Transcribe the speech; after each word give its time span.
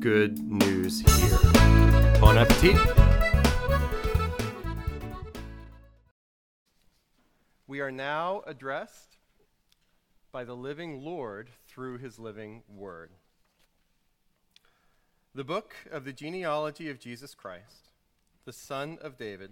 good 0.00 0.38
news 0.38 1.00
here? 1.00 1.38
Bon 2.20 2.38
appetit! 2.38 2.74
We 7.66 7.80
are 7.80 7.90
now 7.90 8.42
addressed 8.46 9.18
by 10.32 10.44
the 10.44 10.56
living 10.56 11.04
Lord 11.04 11.50
through 11.68 11.98
his 11.98 12.18
living 12.18 12.62
word. 12.66 13.10
The 15.34 15.44
book 15.44 15.74
of 15.92 16.06
the 16.06 16.14
genealogy 16.14 16.88
of 16.88 16.98
Jesus 16.98 17.34
Christ, 17.34 17.90
the 18.46 18.54
son 18.54 18.96
of 19.02 19.18
David, 19.18 19.50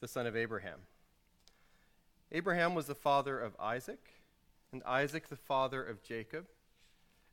the 0.00 0.08
son 0.08 0.26
of 0.26 0.36
Abraham. 0.36 0.80
Abraham 2.32 2.74
was 2.74 2.86
the 2.86 2.96
father 2.96 3.38
of 3.38 3.54
Isaac, 3.60 4.00
and 4.72 4.82
Isaac 4.82 5.28
the 5.28 5.36
father 5.36 5.80
of 5.84 6.02
Jacob, 6.02 6.46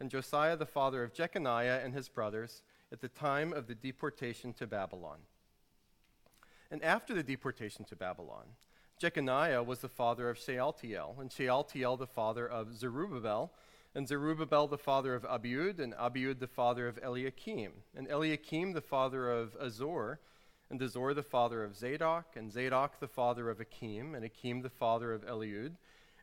and 0.00 0.10
Josiah 0.10 0.56
the 0.56 0.66
father 0.66 1.02
of 1.02 1.12
Jeconiah 1.12 1.80
and 1.84 1.94
his 1.94 2.08
brothers 2.08 2.62
at 2.92 3.00
the 3.00 3.08
time 3.08 3.52
of 3.52 3.66
the 3.66 3.74
deportation 3.74 4.52
to 4.54 4.66
Babylon. 4.66 5.18
And 6.70 6.82
after 6.82 7.14
the 7.14 7.22
deportation 7.22 7.84
to 7.86 7.96
Babylon, 7.96 8.46
Jeconiah 8.98 9.62
was 9.62 9.78
the 9.80 9.88
father 9.88 10.28
of 10.28 10.38
Shealtiel, 10.38 11.16
and 11.20 11.30
Shealtiel 11.30 11.96
the 11.96 12.06
father 12.06 12.46
of 12.48 12.76
Zerubbabel, 12.76 13.52
and 13.94 14.06
Zerubbabel 14.06 14.66
the 14.66 14.78
father 14.78 15.14
of 15.14 15.24
Abiud, 15.24 15.78
and 15.78 15.94
Abiud 15.94 16.40
the 16.40 16.46
father 16.46 16.88
of 16.88 16.98
Eliakim, 17.02 17.72
and 17.96 18.08
Eliakim 18.08 18.72
the 18.72 18.80
father 18.80 19.30
of 19.30 19.56
Azor, 19.60 20.20
and 20.70 20.82
Azor 20.82 21.14
the 21.14 21.22
father 21.22 21.64
of 21.64 21.76
Zadok, 21.76 22.36
and 22.36 22.52
Zadok 22.52 23.00
the 23.00 23.08
father 23.08 23.48
of 23.48 23.60
Akim, 23.60 24.14
and 24.14 24.24
Akim 24.24 24.62
the 24.62 24.68
father 24.68 25.12
of 25.12 25.24
Eliud, 25.24 25.76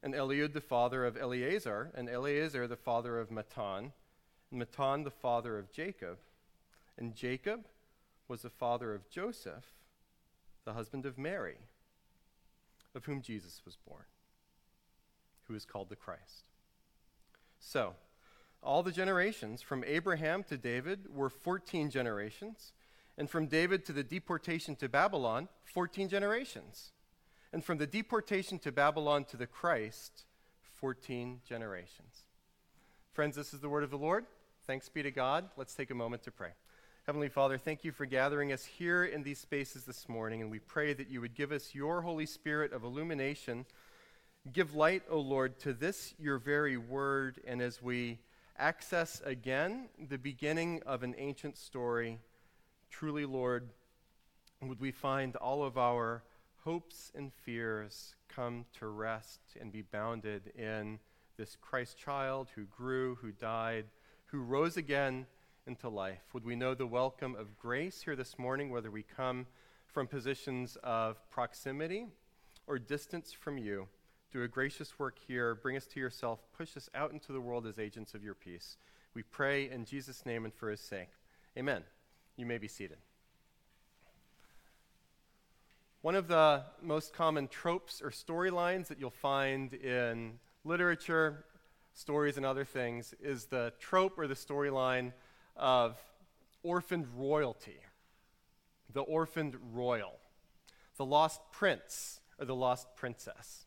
and 0.04 0.14
Eliud 0.14 0.54
the 0.54 0.62
father 0.62 1.06
of 1.06 1.18
Eleazar, 1.18 1.92
and 1.96 2.10
Eleazar 2.10 2.68
the 2.68 2.76
father 2.76 3.20
of 3.20 3.30
Matthan, 3.30 3.92
and 4.52 4.62
Matthan 4.62 5.04
the 5.04 5.12
father 5.12 5.58
of 5.58 5.72
Jacob, 5.72 6.18
and 6.98 7.16
Jacob 7.16 7.66
was 8.28 8.42
the 8.42 8.50
father 8.50 8.94
of 8.94 9.10
Joseph, 9.10 9.74
the 10.64 10.74
husband 10.74 11.06
of 11.06 11.18
Mary, 11.18 11.58
of 12.94 13.06
whom 13.06 13.22
Jesus 13.22 13.62
was 13.66 13.76
born, 13.76 14.06
who 15.48 15.56
is 15.56 15.66
called 15.66 15.90
the 15.90 15.96
Christ. 15.96 16.46
So, 17.60 17.96
all 18.64 18.82
the 18.82 18.92
generations 18.92 19.62
from 19.62 19.84
Abraham 19.84 20.44
to 20.46 20.58
David 20.58 21.08
were 21.14 21.30
14 21.30 21.92
generations, 21.92 22.74
and 23.18 23.30
from 23.30 23.48
David 23.48 23.86
to 23.86 23.94
the 23.94 24.04
deportation 24.04 24.76
to 24.78 24.90
Babylon, 24.90 25.48
14 25.64 26.10
generations. 26.10 26.92
And 27.56 27.64
from 27.64 27.78
the 27.78 27.88
deportation 27.88 28.60
to 28.60 28.72
Babylon 28.74 29.24
to 29.30 29.38
the 29.38 29.48
Christ, 29.48 30.26
14 30.74 31.40
generations. 31.48 32.26
Friends, 33.14 33.38
this 33.38 33.54
is 33.54 33.62
the 33.62 33.70
word 33.70 33.86
of 33.86 33.92
the 33.92 33.98
Lord. 33.98 34.26
Thanks 34.68 34.90
be 34.90 35.02
to 35.04 35.10
God. 35.10 35.48
Let's 35.56 35.74
take 35.74 35.90
a 35.90 35.96
moment 35.96 36.24
to 36.24 36.32
pray. 36.32 36.50
Heavenly 37.06 37.30
Father, 37.30 37.58
thank 37.58 37.86
you 37.86 37.94
for 37.94 38.06
gathering 38.06 38.52
us 38.52 38.66
here 38.66 39.06
in 39.06 39.24
these 39.24 39.40
spaces 39.40 39.86
this 39.86 40.10
morning, 40.10 40.42
and 40.42 40.52
we 40.52 40.60
pray 40.60 40.94
that 40.96 41.10
you 41.10 41.22
would 41.22 41.34
give 41.34 41.54
us 41.54 41.74
your 41.74 42.02
Holy 42.02 42.26
Spirit 42.26 42.74
of 42.74 42.84
illumination 42.84 43.66
Give 44.52 44.76
light, 44.76 45.04
O 45.10 45.22
Lord, 45.22 45.58
to 45.60 45.72
this 45.72 46.14
your 46.20 46.40
very 46.40 46.76
word, 46.76 47.40
and 47.48 47.62
as 47.62 47.82
we 47.82 48.20
access 48.60 49.22
again 49.26 49.88
the 50.10 50.18
beginning 50.18 50.84
of 50.86 51.04
an 51.04 51.16
ancient 51.18 51.58
story, 51.58 52.20
truly, 52.92 53.26
Lord, 53.26 53.70
would 54.62 54.82
we 54.82 54.92
find 54.92 55.38
all 55.38 55.64
of 55.64 55.78
our 55.78 56.22
hopes 56.66 57.12
and 57.16 57.32
fears 57.32 58.16
come 58.28 58.66
to 58.80 58.88
rest 58.88 59.40
and 59.62 59.72
be 59.72 59.84
bounded 59.84 60.52
in 60.58 61.00
this 61.38 61.56
Christ 61.56 61.98
child 61.98 62.50
who 62.56 62.66
grew, 62.66 63.16
who 63.22 63.32
died, 63.32 63.86
who 64.26 64.40
rose 64.40 64.76
again 64.76 65.28
into 65.68 65.88
life? 65.88 66.24
Would 66.34 66.44
we 66.44 66.56
know 66.56 66.74
the 66.74 66.88
welcome 66.88 67.36
of 67.36 67.58
grace 67.58 68.02
here 68.02 68.16
this 68.16 68.38
morning, 68.40 68.72
whether 68.72 68.92
we 68.92 69.04
come 69.04 69.46
from 69.86 70.08
positions 70.08 70.76
of 70.84 71.18
proximity 71.30 72.08
or 72.68 72.80
distance 72.80 73.32
from 73.32 73.58
you? 73.58 73.88
do 74.36 74.44
a 74.44 74.48
gracious 74.50 75.00
work 75.00 75.18
here, 75.26 75.56
bring 75.56 75.78
us 75.78 75.86
to 75.86 75.98
yourself, 75.98 76.40
push 76.58 76.76
us 76.76 76.90
out 76.94 77.14
into 77.14 77.32
the 77.32 77.40
world 77.40 77.66
as 77.66 77.80
agents 77.80 78.14
of 78.14 78.22
your 78.22 78.34
peace. 78.34 78.76
We 79.14 79.24
pray 79.24 79.70
in 79.70 79.86
Jesus' 79.86 80.26
name 80.26 80.44
and 80.44 80.54
for 80.54 80.70
his 80.70 80.82
sake. 80.82 81.08
Amen. 81.58 81.84
You 82.36 82.46
may 82.46 82.58
be 82.58 82.68
seated. 82.68 82.98
One 86.06 86.14
of 86.14 86.28
the 86.28 86.62
most 86.84 87.16
common 87.16 87.48
tropes 87.48 88.00
or 88.00 88.12
storylines 88.12 88.90
that 88.90 89.00
you'll 89.00 89.10
find 89.10 89.74
in 89.74 90.38
literature, 90.64 91.46
stories, 91.96 92.38
and 92.38 92.46
other 92.46 92.64
things 92.64 93.16
is 93.20 93.46
the 93.46 93.74
trope 93.80 94.20
or 94.20 94.28
the 94.28 94.36
storyline 94.36 95.14
of 95.58 95.98
orphaned 96.62 97.08
royalty, 97.18 97.80
the 98.94 99.02
orphaned 99.02 99.56
royal, 99.74 100.20
the 100.98 101.06
lost 101.06 101.42
prince 101.52 102.20
or 102.38 102.46
the 102.46 102.54
lost 102.54 102.86
princess. 102.96 103.66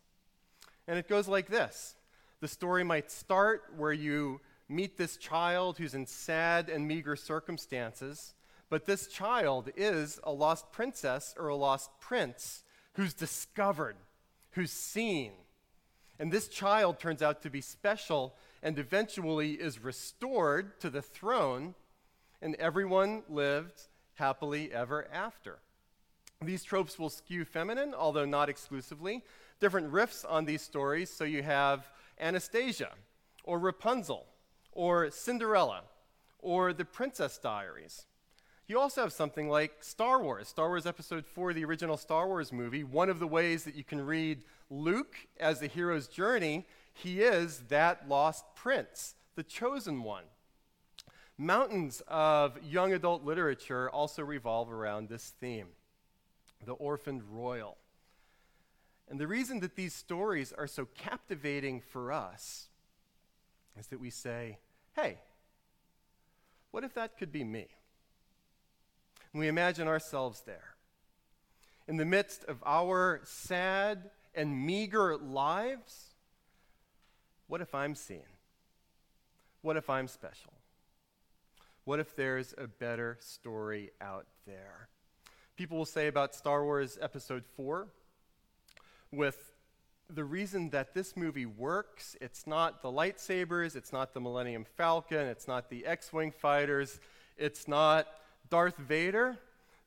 And 0.86 0.96
it 0.96 1.08
goes 1.08 1.26
like 1.26 1.48
this. 1.48 1.96
The 2.38 2.46
story 2.46 2.84
might 2.84 3.10
start 3.10 3.64
where 3.76 3.92
you 3.92 4.40
meet 4.68 4.96
this 4.96 5.16
child 5.16 5.78
who's 5.78 5.94
in 5.94 6.06
sad 6.06 6.68
and 6.68 6.86
meager 6.86 7.16
circumstances, 7.16 8.34
but 8.70 8.86
this 8.86 9.06
child 9.06 9.70
is 9.76 10.20
a 10.24 10.32
lost 10.32 10.72
princess 10.72 11.34
or 11.38 11.48
a 11.48 11.56
lost 11.56 11.90
prince 12.00 12.64
who's 12.94 13.14
discovered, 13.14 13.96
who's 14.52 14.72
seen. 14.72 15.32
And 16.18 16.32
this 16.32 16.48
child 16.48 16.98
turns 16.98 17.22
out 17.22 17.42
to 17.42 17.50
be 17.50 17.60
special 17.60 18.34
and 18.62 18.78
eventually 18.78 19.52
is 19.52 19.82
restored 19.82 20.80
to 20.80 20.90
the 20.90 21.02
throne, 21.02 21.74
and 22.42 22.56
everyone 22.56 23.22
lived 23.28 23.82
happily 24.14 24.72
ever 24.72 25.06
after. 25.12 25.58
These 26.42 26.64
tropes 26.64 26.98
will 26.98 27.08
skew 27.08 27.44
feminine, 27.44 27.94
although 27.94 28.24
not 28.24 28.48
exclusively 28.48 29.22
different 29.60 29.92
riffs 29.92 30.24
on 30.28 30.44
these 30.44 30.62
stories. 30.62 31.10
So 31.10 31.24
you 31.24 31.42
have 31.42 31.88
Anastasia, 32.20 32.90
or 33.44 33.58
Rapunzel, 33.58 34.26
or 34.72 35.10
Cinderella, 35.10 35.82
or 36.40 36.72
The 36.72 36.84
Princess 36.84 37.38
Diaries. 37.38 38.06
You 38.68 38.78
also 38.78 39.00
have 39.00 39.14
something 39.14 39.48
like 39.48 39.82
Star 39.82 40.22
Wars, 40.22 40.46
Star 40.46 40.68
Wars 40.68 40.84
Episode 40.84 41.24
4, 41.24 41.54
the 41.54 41.64
original 41.64 41.96
Star 41.96 42.26
Wars 42.26 42.52
movie. 42.52 42.84
One 42.84 43.08
of 43.08 43.18
the 43.18 43.26
ways 43.26 43.64
that 43.64 43.74
you 43.74 43.82
can 43.82 44.04
read 44.04 44.42
Luke 44.68 45.16
as 45.40 45.60
the 45.60 45.68
hero's 45.68 46.06
journey, 46.06 46.66
he 46.92 47.22
is 47.22 47.62
that 47.68 48.06
lost 48.10 48.44
prince, 48.54 49.14
the 49.36 49.42
chosen 49.42 50.02
one. 50.02 50.24
Mountains 51.38 52.02
of 52.08 52.62
young 52.62 52.92
adult 52.92 53.24
literature 53.24 53.88
also 53.88 54.22
revolve 54.22 54.70
around 54.70 55.08
this 55.08 55.32
theme. 55.40 55.68
the 56.66 56.72
orphaned 56.72 57.22
royal. 57.30 57.78
And 59.08 59.18
the 59.18 59.28
reason 59.28 59.60
that 59.60 59.76
these 59.76 59.94
stories 59.94 60.52
are 60.52 60.66
so 60.66 60.88
captivating 60.94 61.80
for 61.80 62.12
us 62.12 62.68
is 63.78 63.86
that 63.86 64.00
we 64.00 64.10
say, 64.10 64.58
hey, 64.94 65.20
what 66.70 66.84
if 66.84 66.92
that 66.92 67.16
could 67.16 67.32
be 67.32 67.44
me? 67.44 67.68
And 69.32 69.40
we 69.40 69.48
imagine 69.48 69.88
ourselves 69.88 70.42
there. 70.46 70.74
In 71.86 71.96
the 71.96 72.04
midst 72.04 72.44
of 72.44 72.62
our 72.66 73.20
sad 73.24 74.10
and 74.34 74.66
meager 74.66 75.16
lives, 75.16 76.14
what 77.46 77.60
if 77.60 77.74
I'm 77.74 77.94
seen? 77.94 78.26
What 79.62 79.76
if 79.76 79.90
I'm 79.90 80.08
special? 80.08 80.52
What 81.84 81.98
if 81.98 82.14
there's 82.14 82.54
a 82.58 82.66
better 82.66 83.16
story 83.20 83.90
out 84.00 84.26
there? 84.46 84.88
People 85.56 85.78
will 85.78 85.86
say 85.86 86.06
about 86.06 86.34
Star 86.34 86.62
Wars 86.62 86.98
Episode 87.00 87.44
4 87.56 87.88
with 89.10 89.52
the 90.10 90.24
reason 90.24 90.70
that 90.70 90.94
this 90.94 91.16
movie 91.16 91.46
works. 91.46 92.16
It's 92.20 92.46
not 92.46 92.82
the 92.82 92.88
lightsabers, 92.88 93.76
it's 93.76 93.92
not 93.92 94.14
the 94.14 94.20
Millennium 94.20 94.64
Falcon, 94.64 95.26
it's 95.26 95.48
not 95.48 95.68
the 95.70 95.84
X 95.86 96.12
Wing 96.12 96.30
fighters, 96.30 97.00
it's 97.36 97.66
not 97.66 98.06
Darth 98.50 98.76
Vader, 98.76 99.38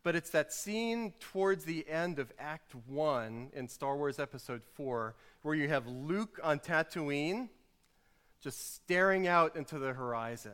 but 0.03 0.15
it's 0.15 0.29
that 0.31 0.53
scene 0.53 1.13
towards 1.19 1.65
the 1.65 1.87
end 1.87 2.19
of 2.19 2.31
Act 2.39 2.73
1 2.87 3.51
in 3.53 3.67
Star 3.67 3.95
Wars 3.95 4.19
Episode 4.19 4.61
4 4.73 5.15
where 5.41 5.55
you 5.55 5.67
have 5.67 5.87
Luke 5.87 6.39
on 6.43 6.59
Tatooine 6.59 7.49
just 8.41 8.75
staring 8.75 9.27
out 9.27 9.55
into 9.55 9.77
the 9.79 9.93
horizon. 9.93 10.53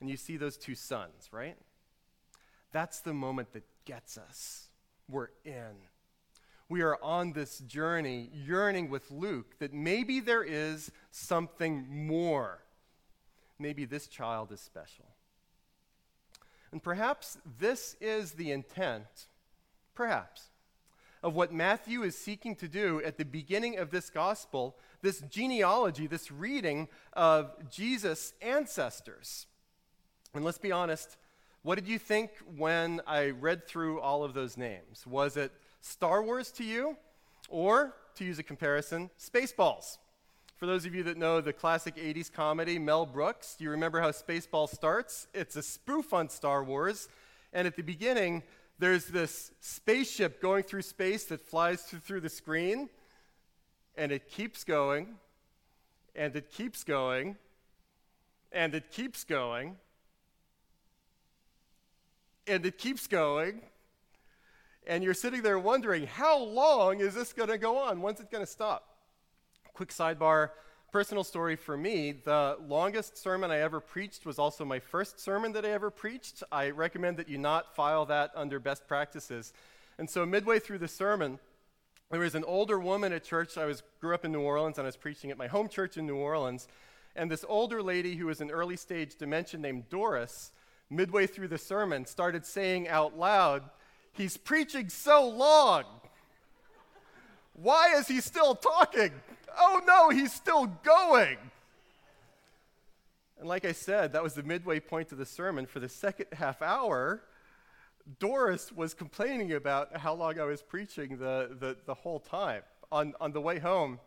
And 0.00 0.10
you 0.10 0.16
see 0.16 0.36
those 0.36 0.56
two 0.56 0.74
suns, 0.74 1.28
right? 1.30 1.56
That's 2.72 3.00
the 3.00 3.14
moment 3.14 3.52
that 3.52 3.64
gets 3.84 4.18
us. 4.18 4.68
We're 5.08 5.28
in 5.44 5.76
we 6.68 6.82
are 6.82 6.98
on 7.02 7.32
this 7.32 7.58
journey 7.60 8.28
yearning 8.32 8.90
with 8.90 9.10
Luke 9.10 9.58
that 9.60 9.72
maybe 9.72 10.20
there 10.20 10.42
is 10.42 10.90
something 11.10 11.86
more. 12.06 12.62
Maybe 13.58 13.84
this 13.84 14.08
child 14.08 14.50
is 14.52 14.60
special. 14.60 15.06
And 16.76 16.82
perhaps 16.82 17.38
this 17.58 17.96
is 18.02 18.32
the 18.32 18.52
intent, 18.52 19.28
perhaps, 19.94 20.50
of 21.22 21.34
what 21.34 21.50
Matthew 21.50 22.02
is 22.02 22.18
seeking 22.18 22.54
to 22.56 22.68
do 22.68 23.00
at 23.02 23.16
the 23.16 23.24
beginning 23.24 23.78
of 23.78 23.90
this 23.90 24.10
gospel, 24.10 24.76
this 25.00 25.22
genealogy, 25.22 26.06
this 26.06 26.30
reading 26.30 26.88
of 27.14 27.50
Jesus' 27.70 28.34
ancestors. 28.42 29.46
And 30.34 30.44
let's 30.44 30.58
be 30.58 30.70
honest, 30.70 31.16
what 31.62 31.76
did 31.76 31.88
you 31.88 31.98
think 31.98 32.32
when 32.58 33.00
I 33.06 33.30
read 33.30 33.66
through 33.66 33.98
all 34.02 34.22
of 34.22 34.34
those 34.34 34.58
names? 34.58 35.06
Was 35.06 35.38
it 35.38 35.52
Star 35.80 36.22
Wars 36.22 36.52
to 36.52 36.62
you, 36.62 36.98
or 37.48 37.94
to 38.16 38.24
use 38.26 38.38
a 38.38 38.42
comparison, 38.42 39.08
Spaceballs. 39.18 39.96
For 40.56 40.64
those 40.64 40.86
of 40.86 40.94
you 40.94 41.02
that 41.02 41.18
know 41.18 41.42
the 41.42 41.52
classic 41.52 41.96
80s 41.96 42.32
comedy, 42.32 42.78
Mel 42.78 43.04
Brooks, 43.04 43.56
do 43.58 43.64
you 43.64 43.70
remember 43.70 44.00
how 44.00 44.10
Spaceball 44.10 44.70
starts? 44.70 45.28
It's 45.34 45.54
a 45.54 45.62
spoof 45.62 46.14
on 46.14 46.30
Star 46.30 46.64
Wars, 46.64 47.10
and 47.52 47.66
at 47.66 47.76
the 47.76 47.82
beginning, 47.82 48.42
there's 48.78 49.04
this 49.04 49.52
spaceship 49.60 50.40
going 50.40 50.62
through 50.62 50.80
space 50.80 51.24
that 51.24 51.42
flies 51.42 51.82
through 51.82 52.20
the 52.20 52.30
screen, 52.30 52.88
and 53.96 54.10
it 54.10 54.30
keeps 54.30 54.64
going, 54.64 55.16
and 56.14 56.34
it 56.34 56.50
keeps 56.50 56.84
going, 56.84 57.36
and 58.50 58.74
it 58.74 58.90
keeps 58.90 59.24
going, 59.24 59.76
and 62.46 62.64
it 62.64 62.78
keeps 62.78 63.06
going 63.06 63.60
and 64.88 65.02
you're 65.02 65.14
sitting 65.14 65.42
there 65.42 65.58
wondering, 65.58 66.06
how 66.06 66.38
long 66.38 67.00
is 67.00 67.12
this 67.12 67.32
going 67.32 67.48
to 67.48 67.58
go 67.58 67.76
on? 67.76 68.00
When's 68.00 68.20
it 68.20 68.30
going 68.30 68.44
to 68.44 68.50
stop? 68.50 68.95
Quick 69.76 69.90
sidebar 69.90 70.52
personal 70.90 71.22
story 71.22 71.54
for 71.54 71.76
me 71.76 72.10
the 72.10 72.56
longest 72.66 73.18
sermon 73.18 73.50
I 73.50 73.58
ever 73.58 73.78
preached 73.78 74.24
was 74.24 74.38
also 74.38 74.64
my 74.64 74.78
first 74.78 75.20
sermon 75.20 75.52
that 75.52 75.66
I 75.66 75.68
ever 75.68 75.90
preached. 75.90 76.42
I 76.50 76.70
recommend 76.70 77.18
that 77.18 77.28
you 77.28 77.36
not 77.36 77.76
file 77.76 78.06
that 78.06 78.30
under 78.34 78.58
best 78.58 78.88
practices. 78.88 79.52
And 79.98 80.08
so, 80.08 80.24
midway 80.24 80.60
through 80.60 80.78
the 80.78 80.88
sermon, 80.88 81.38
there 82.10 82.20
was 82.20 82.34
an 82.34 82.44
older 82.44 82.80
woman 82.80 83.12
at 83.12 83.22
church. 83.22 83.58
I 83.58 83.66
was, 83.66 83.82
grew 84.00 84.14
up 84.14 84.24
in 84.24 84.32
New 84.32 84.40
Orleans 84.40 84.78
and 84.78 84.86
I 84.86 84.88
was 84.88 84.96
preaching 84.96 85.30
at 85.30 85.36
my 85.36 85.46
home 85.46 85.68
church 85.68 85.98
in 85.98 86.06
New 86.06 86.16
Orleans. 86.16 86.68
And 87.14 87.30
this 87.30 87.44
older 87.46 87.82
lady 87.82 88.16
who 88.16 88.24
was 88.24 88.40
in 88.40 88.50
early 88.50 88.76
stage 88.76 89.16
dementia 89.16 89.60
named 89.60 89.90
Doris, 89.90 90.52
midway 90.88 91.26
through 91.26 91.48
the 91.48 91.58
sermon, 91.58 92.06
started 92.06 92.46
saying 92.46 92.88
out 92.88 93.18
loud, 93.18 93.62
He's 94.14 94.38
preaching 94.38 94.88
so 94.88 95.28
long. 95.28 95.84
Why 97.52 97.94
is 97.96 98.08
he 98.08 98.22
still 98.22 98.54
talking? 98.54 99.12
Oh 99.56 99.80
no, 99.86 100.10
he's 100.10 100.32
still 100.32 100.66
going. 100.66 101.38
And 103.38 103.48
like 103.48 103.64
I 103.64 103.72
said, 103.72 104.12
that 104.12 104.22
was 104.22 104.34
the 104.34 104.42
midway 104.42 104.80
point 104.80 105.12
of 105.12 105.18
the 105.18 105.26
sermon. 105.26 105.66
For 105.66 105.80
the 105.80 105.88
second 105.88 106.26
half 106.32 106.62
hour, 106.62 107.22
Doris 108.18 108.72
was 108.72 108.94
complaining 108.94 109.52
about 109.52 109.96
how 109.96 110.14
long 110.14 110.38
I 110.38 110.44
was 110.44 110.62
preaching 110.62 111.18
the, 111.18 111.56
the, 111.58 111.76
the 111.86 111.94
whole 111.94 112.20
time. 112.20 112.62
On, 112.90 113.14
on 113.20 113.32
the 113.32 113.40
way 113.40 113.58
home, 113.58 113.98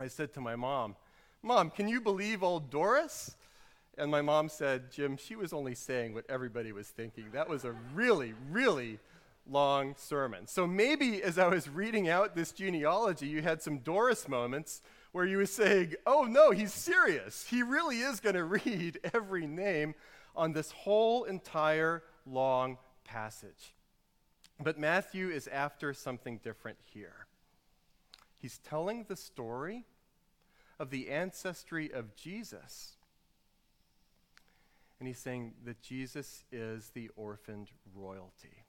I 0.00 0.08
said 0.08 0.32
to 0.34 0.40
my 0.40 0.56
mom, 0.56 0.96
Mom, 1.42 1.70
can 1.70 1.86
you 1.86 2.00
believe 2.00 2.42
old 2.42 2.70
Doris? 2.70 3.36
And 3.96 4.10
my 4.10 4.22
mom 4.22 4.48
said, 4.48 4.90
Jim, 4.90 5.16
she 5.16 5.36
was 5.36 5.52
only 5.52 5.74
saying 5.74 6.14
what 6.14 6.24
everybody 6.28 6.72
was 6.72 6.88
thinking. 6.88 7.26
That 7.32 7.48
was 7.48 7.64
a 7.64 7.72
really, 7.94 8.34
really 8.50 8.98
long 9.48 9.94
sermon. 9.96 10.46
So 10.46 10.66
maybe 10.66 11.22
as 11.22 11.38
I 11.38 11.48
was 11.48 11.68
reading 11.68 12.08
out 12.08 12.34
this 12.34 12.52
genealogy, 12.52 13.26
you 13.26 13.42
had 13.42 13.62
some 13.62 13.78
Doris 13.78 14.28
moments 14.28 14.82
where 15.12 15.24
you 15.24 15.38
were 15.38 15.46
saying, 15.46 15.94
oh 16.06 16.24
no, 16.24 16.50
he's 16.50 16.72
serious. 16.72 17.46
He 17.48 17.62
really 17.62 18.00
is 18.00 18.20
going 18.20 18.36
to 18.36 18.44
read 18.64 19.00
every 19.12 19.46
name 19.46 19.94
on 20.36 20.52
this 20.52 20.70
whole 20.70 21.24
entire 21.24 22.02
long 22.26 22.78
passage. 23.04 23.74
But 24.62 24.78
Matthew 24.78 25.30
is 25.30 25.48
after 25.48 25.94
something 25.94 26.38
different 26.42 26.78
here. 26.92 27.26
He's 28.38 28.58
telling 28.58 29.04
the 29.08 29.16
story 29.16 29.84
of 30.78 30.90
the 30.90 31.10
ancestry 31.10 31.92
of 31.92 32.14
Jesus. 32.14 32.96
And 34.98 35.08
he's 35.08 35.18
saying 35.18 35.54
that 35.64 35.82
Jesus 35.82 36.44
is 36.52 36.90
the 36.90 37.10
orphaned 37.16 37.70
royalty. 37.94 38.64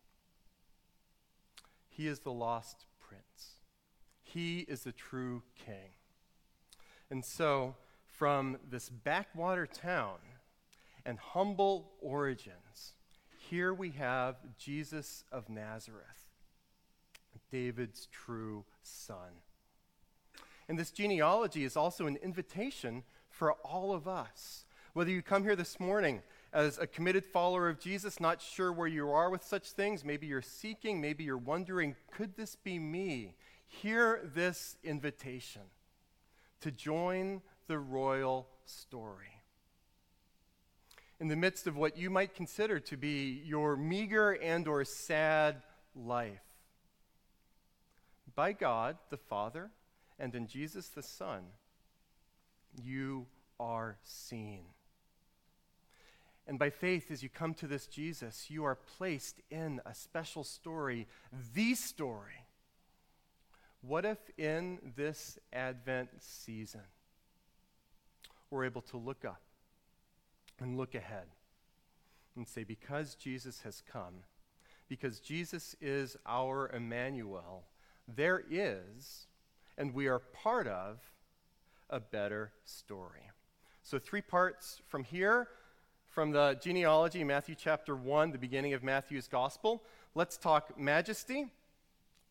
He 1.91 2.07
is 2.07 2.19
the 2.19 2.31
lost 2.31 2.85
prince. 2.99 3.57
He 4.23 4.61
is 4.61 4.83
the 4.83 4.93
true 4.93 5.43
king. 5.65 5.91
And 7.09 7.23
so, 7.25 7.75
from 8.07 8.57
this 8.69 8.89
backwater 8.89 9.67
town 9.67 10.17
and 11.05 11.19
humble 11.19 11.91
origins, 11.99 12.93
here 13.49 13.73
we 13.73 13.89
have 13.91 14.37
Jesus 14.57 15.25
of 15.31 15.49
Nazareth, 15.49 16.05
David's 17.51 18.07
true 18.07 18.63
son. 18.81 19.41
And 20.69 20.79
this 20.79 20.91
genealogy 20.91 21.65
is 21.65 21.75
also 21.75 22.07
an 22.07 22.15
invitation 22.23 23.03
for 23.29 23.51
all 23.51 23.93
of 23.93 24.07
us. 24.07 24.63
Whether 24.93 25.11
you 25.11 25.21
come 25.21 25.43
here 25.43 25.57
this 25.57 25.77
morning 25.77 26.21
as 26.53 26.77
a 26.77 26.87
committed 26.87 27.25
follower 27.25 27.69
of 27.69 27.79
Jesus, 27.79 28.19
not 28.19 28.41
sure 28.41 28.71
where 28.71 28.87
you 28.87 29.09
are 29.09 29.29
with 29.29 29.43
such 29.43 29.71
things. 29.71 30.03
Maybe 30.03 30.27
you're 30.27 30.41
seeking, 30.41 30.99
maybe 30.99 31.23
you're 31.23 31.37
wondering, 31.37 31.95
could 32.11 32.35
this 32.35 32.55
be 32.55 32.77
me? 32.77 33.35
Hear 33.67 34.29
this 34.35 34.75
invitation 34.83 35.61
to 36.59 36.71
join 36.71 37.41
the 37.67 37.79
royal 37.79 38.47
story. 38.65 39.41
In 41.21 41.27
the 41.27 41.35
midst 41.35 41.67
of 41.67 41.77
what 41.77 41.97
you 41.97 42.09
might 42.09 42.33
consider 42.33 42.79
to 42.79 42.97
be 42.97 43.41
your 43.45 43.77
meager 43.77 44.31
and 44.31 44.67
or 44.67 44.83
sad 44.83 45.61
life, 45.95 46.41
by 48.35 48.53
God 48.53 48.97
the 49.09 49.17
Father 49.17 49.69
and 50.19 50.35
in 50.35 50.47
Jesus 50.47 50.87
the 50.89 51.03
Son, 51.03 51.43
you 52.83 53.27
are 53.59 53.97
seen. 54.03 54.65
And 56.47 56.57
by 56.57 56.69
faith, 56.69 57.11
as 57.11 57.21
you 57.21 57.29
come 57.29 57.53
to 57.55 57.67
this 57.67 57.87
Jesus, 57.87 58.49
you 58.49 58.63
are 58.63 58.75
placed 58.75 59.41
in 59.49 59.79
a 59.85 59.93
special 59.93 60.43
story, 60.43 61.07
the 61.53 61.75
story. 61.75 62.45
What 63.81 64.05
if 64.05 64.17
in 64.37 64.79
this 64.95 65.39
Advent 65.53 66.09
season, 66.19 66.81
we're 68.49 68.65
able 68.65 68.81
to 68.81 68.97
look 68.97 69.23
up 69.23 69.41
and 70.59 70.77
look 70.77 70.93
ahead 70.93 71.27
and 72.35 72.47
say, 72.47 72.63
because 72.63 73.15
Jesus 73.15 73.61
has 73.61 73.81
come, 73.91 74.23
because 74.87 75.19
Jesus 75.19 75.75
is 75.81 76.17
our 76.25 76.69
Emmanuel, 76.69 77.63
there 78.07 78.43
is, 78.49 79.27
and 79.77 79.93
we 79.93 80.07
are 80.07 80.19
part 80.19 80.67
of, 80.67 80.99
a 81.89 81.99
better 81.99 82.53
story. 82.63 83.29
So, 83.83 83.99
three 83.99 84.21
parts 84.21 84.81
from 84.87 85.03
here 85.03 85.49
from 86.11 86.31
the 86.31 86.59
genealogy, 86.61 87.23
Matthew 87.23 87.55
chapter 87.55 87.95
1, 87.95 88.31
the 88.31 88.37
beginning 88.37 88.73
of 88.73 88.83
Matthew's 88.83 89.29
gospel. 89.29 89.81
Let's 90.13 90.35
talk 90.35 90.77
majesty, 90.77 91.47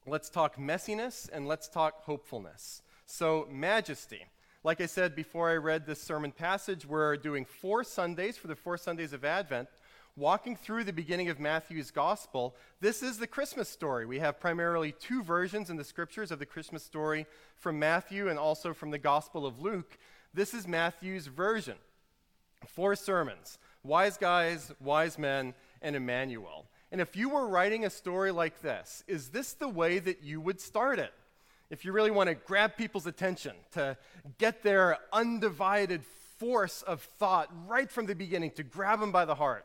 let's 0.07 0.29
talk 0.29 0.57
messiness, 0.57 1.31
and 1.33 1.49
let's 1.49 1.67
talk 1.67 2.05
hopefulness. 2.05 2.83
So, 3.07 3.49
majesty. 3.51 4.27
Like 4.63 4.83
I 4.83 4.87
said 4.87 5.17
before 5.17 5.49
I 5.49 5.55
read 5.55 5.87
this 5.87 6.03
sermon 6.03 6.31
passage, 6.31 6.85
we're 6.85 7.17
doing 7.17 7.47
four 7.47 7.83
Sundays 7.83 8.37
for 8.37 8.49
the 8.49 8.55
four 8.55 8.77
Sundays 8.77 9.15
of 9.15 9.25
Advent, 9.25 9.71
walking 10.15 10.57
through 10.57 10.85
the 10.85 10.93
beginning 10.93 11.31
of 11.31 11.41
Matthew's 11.41 11.91
gospel. 11.91 12.55
This 12.83 13.03
is 13.03 13.17
the 13.17 13.27
Christmas 13.27 13.71
story. 13.71 14.05
We 14.05 14.19
have 14.19 14.39
primarily 14.39 14.93
two 14.93 15.23
versions 15.23 15.71
in 15.71 15.79
the 15.79 15.85
scriptures 15.85 16.31
of 16.31 16.39
the 16.39 16.45
Christmas 16.45 16.85
story 16.85 17.25
from 17.57 17.79
Matthew 17.79 18.29
and 18.29 18.39
also 18.39 18.75
from 18.75 18.91
the 18.91 18.99
Gospel 18.99 19.47
of 19.47 19.59
Luke. 19.59 19.97
This 20.35 20.53
is 20.53 20.69
Matthew's 20.69 21.29
version. 21.29 21.77
Four 22.67 22.95
sermons 22.95 23.59
wise 23.83 24.17
guys, 24.17 24.73
wise 24.81 25.19
men, 25.19 25.55
and 25.83 25.97
Emmanuel. 25.97 26.67
And 26.93 27.01
if 27.01 27.17
you 27.17 27.29
were 27.29 27.47
writing 27.47 27.85
a 27.85 27.91
story 27.91 28.33
like 28.33 28.61
this, 28.63 29.05
is 29.07 29.29
this 29.29 29.53
the 29.53 29.69
way 29.69 29.99
that 29.99 30.23
you 30.23 30.41
would 30.41 30.61
start 30.61 30.99
it? 30.99 31.13
If 31.71 31.85
you 31.85 31.93
really 31.93 32.11
want 32.11 32.29
to 32.29 32.35
grab 32.35 32.77
people's 32.77 33.07
attention, 33.07 33.55
to 33.73 33.97
get 34.39 34.63
their 34.63 34.99
undivided 35.13 36.05
force 36.39 36.83
of 36.83 37.03
thought 37.03 37.49
right 37.69 37.91
from 37.91 38.07
the 38.07 38.15
beginning, 38.15 38.51
to 38.53 38.65
grab 38.65 38.99
them 38.99 39.13
by 39.13 39.25
the 39.25 39.37
heart, 39.37 39.65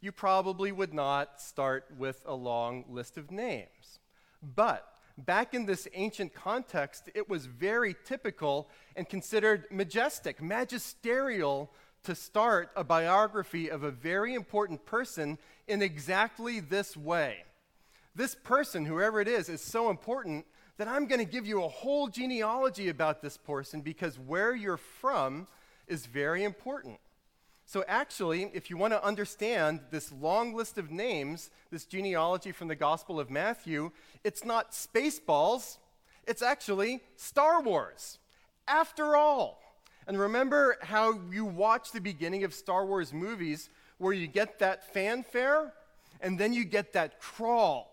you 0.00 0.12
probably 0.12 0.72
would 0.72 0.94
not 0.94 1.40
start 1.40 1.86
with 1.98 2.22
a 2.26 2.34
long 2.34 2.84
list 2.88 3.18
of 3.18 3.30
names. 3.30 3.98
But 4.42 4.86
back 5.18 5.52
in 5.52 5.66
this 5.66 5.88
ancient 5.94 6.34
context, 6.34 7.10
it 7.14 7.28
was 7.28 7.46
very 7.46 7.94
typical 8.04 8.70
and 8.94 9.08
considered 9.08 9.66
majestic, 9.70 10.42
magisterial 10.42 11.70
to 12.06 12.14
start 12.14 12.70
a 12.76 12.84
biography 12.84 13.68
of 13.68 13.82
a 13.82 13.90
very 13.90 14.34
important 14.34 14.86
person 14.86 15.38
in 15.68 15.82
exactly 15.82 16.60
this 16.60 16.96
way. 16.96 17.44
This 18.14 18.34
person, 18.34 18.84
whoever 18.84 19.20
it 19.20 19.28
is, 19.28 19.48
is 19.48 19.60
so 19.60 19.90
important 19.90 20.46
that 20.78 20.88
I'm 20.88 21.06
going 21.06 21.18
to 21.18 21.30
give 21.30 21.46
you 21.46 21.62
a 21.62 21.68
whole 21.68 22.08
genealogy 22.08 22.88
about 22.88 23.22
this 23.22 23.36
person 23.36 23.80
because 23.80 24.18
where 24.18 24.54
you're 24.54 24.76
from 24.76 25.48
is 25.88 26.06
very 26.06 26.44
important. 26.44 26.98
So, 27.64 27.84
actually, 27.88 28.48
if 28.54 28.70
you 28.70 28.76
want 28.76 28.92
to 28.92 29.04
understand 29.04 29.80
this 29.90 30.12
long 30.12 30.54
list 30.54 30.78
of 30.78 30.92
names, 30.92 31.50
this 31.72 31.84
genealogy 31.84 32.52
from 32.52 32.68
the 32.68 32.76
Gospel 32.76 33.18
of 33.18 33.28
Matthew, 33.28 33.90
it's 34.22 34.44
not 34.44 34.70
Spaceballs, 34.70 35.78
it's 36.28 36.42
actually 36.42 37.00
Star 37.16 37.60
Wars. 37.60 38.18
After 38.68 39.16
all, 39.16 39.60
and 40.06 40.18
remember 40.18 40.76
how 40.82 41.18
you 41.32 41.44
watch 41.44 41.92
the 41.92 42.00
beginning 42.00 42.44
of 42.44 42.54
Star 42.54 42.86
Wars 42.86 43.12
movies 43.12 43.68
where 43.98 44.12
you 44.12 44.26
get 44.26 44.60
that 44.60 44.92
fanfare 44.92 45.72
and 46.20 46.38
then 46.38 46.52
you 46.52 46.64
get 46.64 46.92
that 46.92 47.20
crawl. 47.20 47.92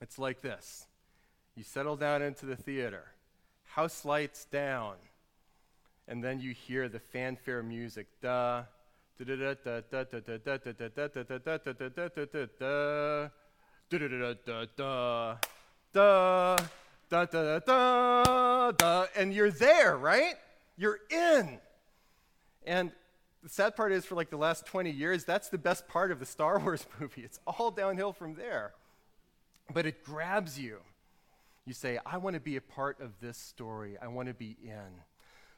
It's 0.00 0.18
like 0.18 0.42
this 0.42 0.86
you 1.54 1.62
settle 1.62 1.96
down 1.96 2.22
into 2.22 2.46
the 2.46 2.56
theater, 2.56 3.04
house 3.64 4.04
lights 4.04 4.46
down, 4.46 4.94
and 6.08 6.24
then 6.24 6.40
you 6.40 6.52
hear 6.52 6.88
the 6.88 6.98
fanfare 6.98 7.62
music. 7.62 8.06
Da, 8.20 8.64
and 19.14 19.34
you're 19.34 19.50
there, 19.50 19.96
right? 19.96 20.34
You're 20.76 20.98
in. 21.10 21.58
And 22.64 22.92
the 23.42 23.48
sad 23.48 23.76
part 23.76 23.92
is, 23.92 24.04
for 24.04 24.14
like 24.14 24.30
the 24.30 24.36
last 24.36 24.66
20 24.66 24.90
years, 24.90 25.24
that's 25.24 25.48
the 25.48 25.58
best 25.58 25.88
part 25.88 26.10
of 26.10 26.20
the 26.20 26.26
Star 26.26 26.58
Wars 26.64 26.86
movie. 27.00 27.22
It's 27.22 27.40
all 27.46 27.70
downhill 27.70 28.12
from 28.12 28.34
there. 28.34 28.72
But 29.72 29.86
it 29.86 30.04
grabs 30.04 30.58
you. 30.58 30.78
You 31.64 31.72
say, 31.72 31.98
I 32.04 32.18
want 32.18 32.34
to 32.34 32.40
be 32.40 32.56
a 32.56 32.60
part 32.60 33.00
of 33.00 33.12
this 33.20 33.38
story, 33.38 33.96
I 34.00 34.08
want 34.08 34.28
to 34.28 34.34
be 34.34 34.56
in. 34.64 35.02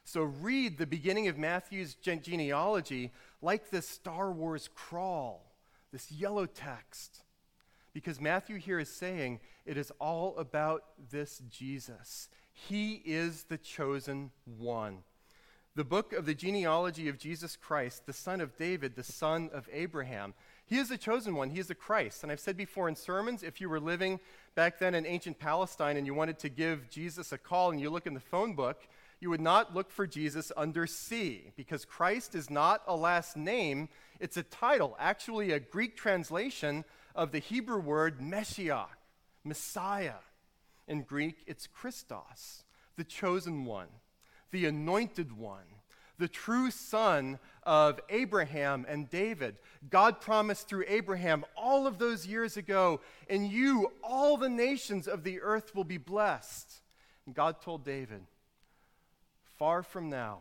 So 0.03 0.21
read 0.21 0.77
the 0.77 0.85
beginning 0.85 1.27
of 1.27 1.37
Matthew's 1.37 1.95
genealogy 1.95 3.11
like 3.41 3.71
this 3.71 3.89
Star 3.89 4.31
Wars 4.31 4.69
crawl, 4.73 5.51
this 5.91 6.11
yellow 6.11 6.45
text. 6.45 7.23
Because 7.91 8.21
Matthew 8.21 8.57
here 8.57 8.77
is 8.77 8.89
saying 8.89 9.39
it 9.65 9.77
is 9.77 9.91
all 9.99 10.37
about 10.37 10.83
this 11.11 11.41
Jesus. 11.49 12.29
He 12.55 13.01
is 13.05 13.43
the 13.43 13.57
chosen 13.57 14.31
one. 14.45 14.99
The 15.75 15.83
book 15.83 16.13
of 16.13 16.25
the 16.25 16.33
genealogy 16.33 17.09
of 17.09 17.17
Jesus 17.17 17.57
Christ, 17.57 18.05
the 18.05 18.13
son 18.13 18.39
of 18.39 18.55
David, 18.55 18.95
the 18.95 19.03
son 19.03 19.49
of 19.51 19.67
Abraham. 19.73 20.33
He 20.65 20.77
is 20.77 20.87
the 20.87 20.97
chosen 20.97 21.35
one. 21.35 21.49
He 21.49 21.59
is 21.59 21.67
the 21.67 21.75
Christ. 21.75 22.23
And 22.23 22.31
I've 22.31 22.39
said 22.39 22.55
before 22.55 22.87
in 22.87 22.95
sermons, 22.95 23.43
if 23.43 23.59
you 23.59 23.67
were 23.67 23.81
living 23.81 24.21
back 24.55 24.79
then 24.79 24.95
in 24.95 25.05
ancient 25.05 25.37
Palestine 25.37 25.97
and 25.97 26.07
you 26.07 26.13
wanted 26.13 26.39
to 26.39 26.49
give 26.49 26.89
Jesus 26.89 27.33
a 27.33 27.37
call 27.37 27.71
and 27.71 27.79
you 27.79 27.89
look 27.89 28.07
in 28.07 28.13
the 28.13 28.21
phone 28.21 28.55
book, 28.55 28.87
you 29.19 29.29
would 29.29 29.41
not 29.41 29.75
look 29.75 29.91
for 29.91 30.07
Jesus 30.07 30.49
under 30.55 30.87
C 30.87 31.51
because 31.57 31.83
Christ 31.83 32.35
is 32.35 32.49
not 32.49 32.81
a 32.87 32.95
last 32.95 33.35
name, 33.35 33.89
it's 34.21 34.37
a 34.37 34.43
title, 34.43 34.95
actually, 34.97 35.51
a 35.51 35.59
Greek 35.59 35.97
translation 35.97 36.85
of 37.15 37.33
the 37.33 37.39
Hebrew 37.39 37.79
word 37.79 38.21
Meshiach, 38.21 38.87
Messiah. 39.43 40.21
In 40.87 41.01
Greek, 41.01 41.43
it's 41.47 41.67
Christos, 41.67 42.63
the 42.95 43.03
chosen 43.03 43.65
one, 43.65 43.87
the 44.51 44.65
anointed 44.65 45.35
one, 45.37 45.65
the 46.17 46.27
true 46.27 46.71
son 46.71 47.39
of 47.63 47.99
Abraham 48.09 48.85
and 48.87 49.09
David. 49.09 49.57
God 49.89 50.21
promised 50.21 50.67
through 50.67 50.85
Abraham 50.87 51.43
all 51.57 51.87
of 51.87 51.97
those 51.97 52.27
years 52.27 52.55
ago, 52.55 53.01
in 53.27 53.45
you, 53.45 53.91
all 54.03 54.37
the 54.37 54.49
nations 54.49 55.07
of 55.07 55.23
the 55.23 55.41
earth 55.41 55.75
will 55.75 55.83
be 55.83 55.97
blessed. 55.97 56.81
And 57.25 57.35
God 57.35 57.61
told 57.61 57.83
David, 57.83 58.21
Far 59.57 59.83
from 59.83 60.09
now, 60.09 60.39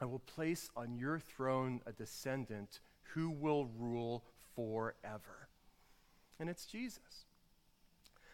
I 0.00 0.06
will 0.06 0.20
place 0.20 0.70
on 0.76 0.96
your 0.96 1.18
throne 1.18 1.80
a 1.86 1.92
descendant 1.92 2.80
who 3.14 3.30
will 3.30 3.66
rule 3.78 4.24
forever. 4.56 5.48
And 6.40 6.48
it's 6.48 6.66
Jesus. 6.66 7.26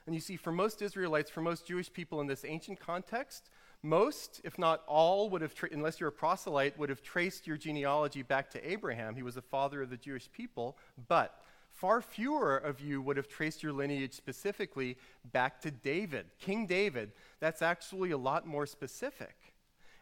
And 0.06 0.14
you 0.14 0.20
see, 0.20 0.36
for 0.36 0.52
most 0.52 0.82
Israelites, 0.82 1.30
for 1.30 1.40
most 1.40 1.66
Jewish 1.66 1.92
people 1.92 2.20
in 2.20 2.26
this 2.26 2.44
ancient 2.44 2.80
context, 2.80 3.50
most, 3.82 4.40
if 4.44 4.58
not 4.58 4.82
all, 4.86 5.30
would 5.30 5.42
have, 5.42 5.54
tra- 5.54 5.70
unless 5.72 6.00
you're 6.00 6.08
a 6.08 6.12
proselyte, 6.12 6.78
would 6.78 6.90
have 6.90 7.02
traced 7.02 7.46
your 7.46 7.56
genealogy 7.56 8.22
back 8.22 8.50
to 8.50 8.70
Abraham. 8.70 9.14
He 9.14 9.22
was 9.22 9.36
the 9.36 9.42
father 9.42 9.82
of 9.82 9.90
the 9.90 9.96
Jewish 9.96 10.30
people. 10.32 10.76
But 11.08 11.34
far 11.72 12.02
fewer 12.02 12.56
of 12.56 12.80
you 12.80 13.00
would 13.00 13.16
have 13.16 13.28
traced 13.28 13.62
your 13.62 13.72
lineage 13.72 14.12
specifically 14.12 14.98
back 15.32 15.60
to 15.62 15.70
David, 15.70 16.26
King 16.38 16.66
David. 16.66 17.12
That's 17.40 17.62
actually 17.62 18.10
a 18.10 18.18
lot 18.18 18.46
more 18.46 18.66
specific. 18.66 19.34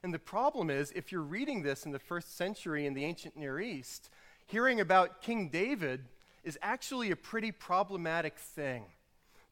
And 0.02 0.14
the 0.14 0.18
problem 0.18 0.70
is, 0.70 0.92
if 0.92 1.12
you're 1.12 1.20
reading 1.22 1.62
this 1.62 1.84
in 1.84 1.92
the 1.92 1.98
first 1.98 2.36
century 2.36 2.86
in 2.86 2.94
the 2.94 3.04
ancient 3.04 3.36
Near 3.36 3.60
East, 3.60 4.10
hearing 4.46 4.80
about 4.80 5.22
King 5.22 5.50
David 5.50 6.04
is 6.42 6.58
actually 6.62 7.10
a 7.10 7.16
pretty 7.16 7.52
problematic 7.52 8.38
thing. 8.38 8.84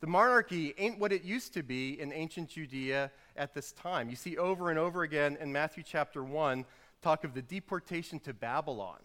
The 0.00 0.06
monarchy 0.06 0.74
ain't 0.76 0.98
what 0.98 1.12
it 1.12 1.24
used 1.24 1.54
to 1.54 1.62
be 1.62 1.98
in 2.00 2.12
ancient 2.12 2.50
Judea 2.50 3.10
at 3.36 3.54
this 3.54 3.72
time. 3.72 4.10
You 4.10 4.16
see 4.16 4.36
over 4.36 4.70
and 4.70 4.78
over 4.78 5.02
again 5.02 5.38
in 5.40 5.50
Matthew 5.52 5.82
chapter 5.82 6.22
1 6.22 6.64
talk 7.02 7.24
of 7.24 7.34
the 7.34 7.42
deportation 7.42 8.20
to 8.20 8.34
Babylon. 8.34 8.98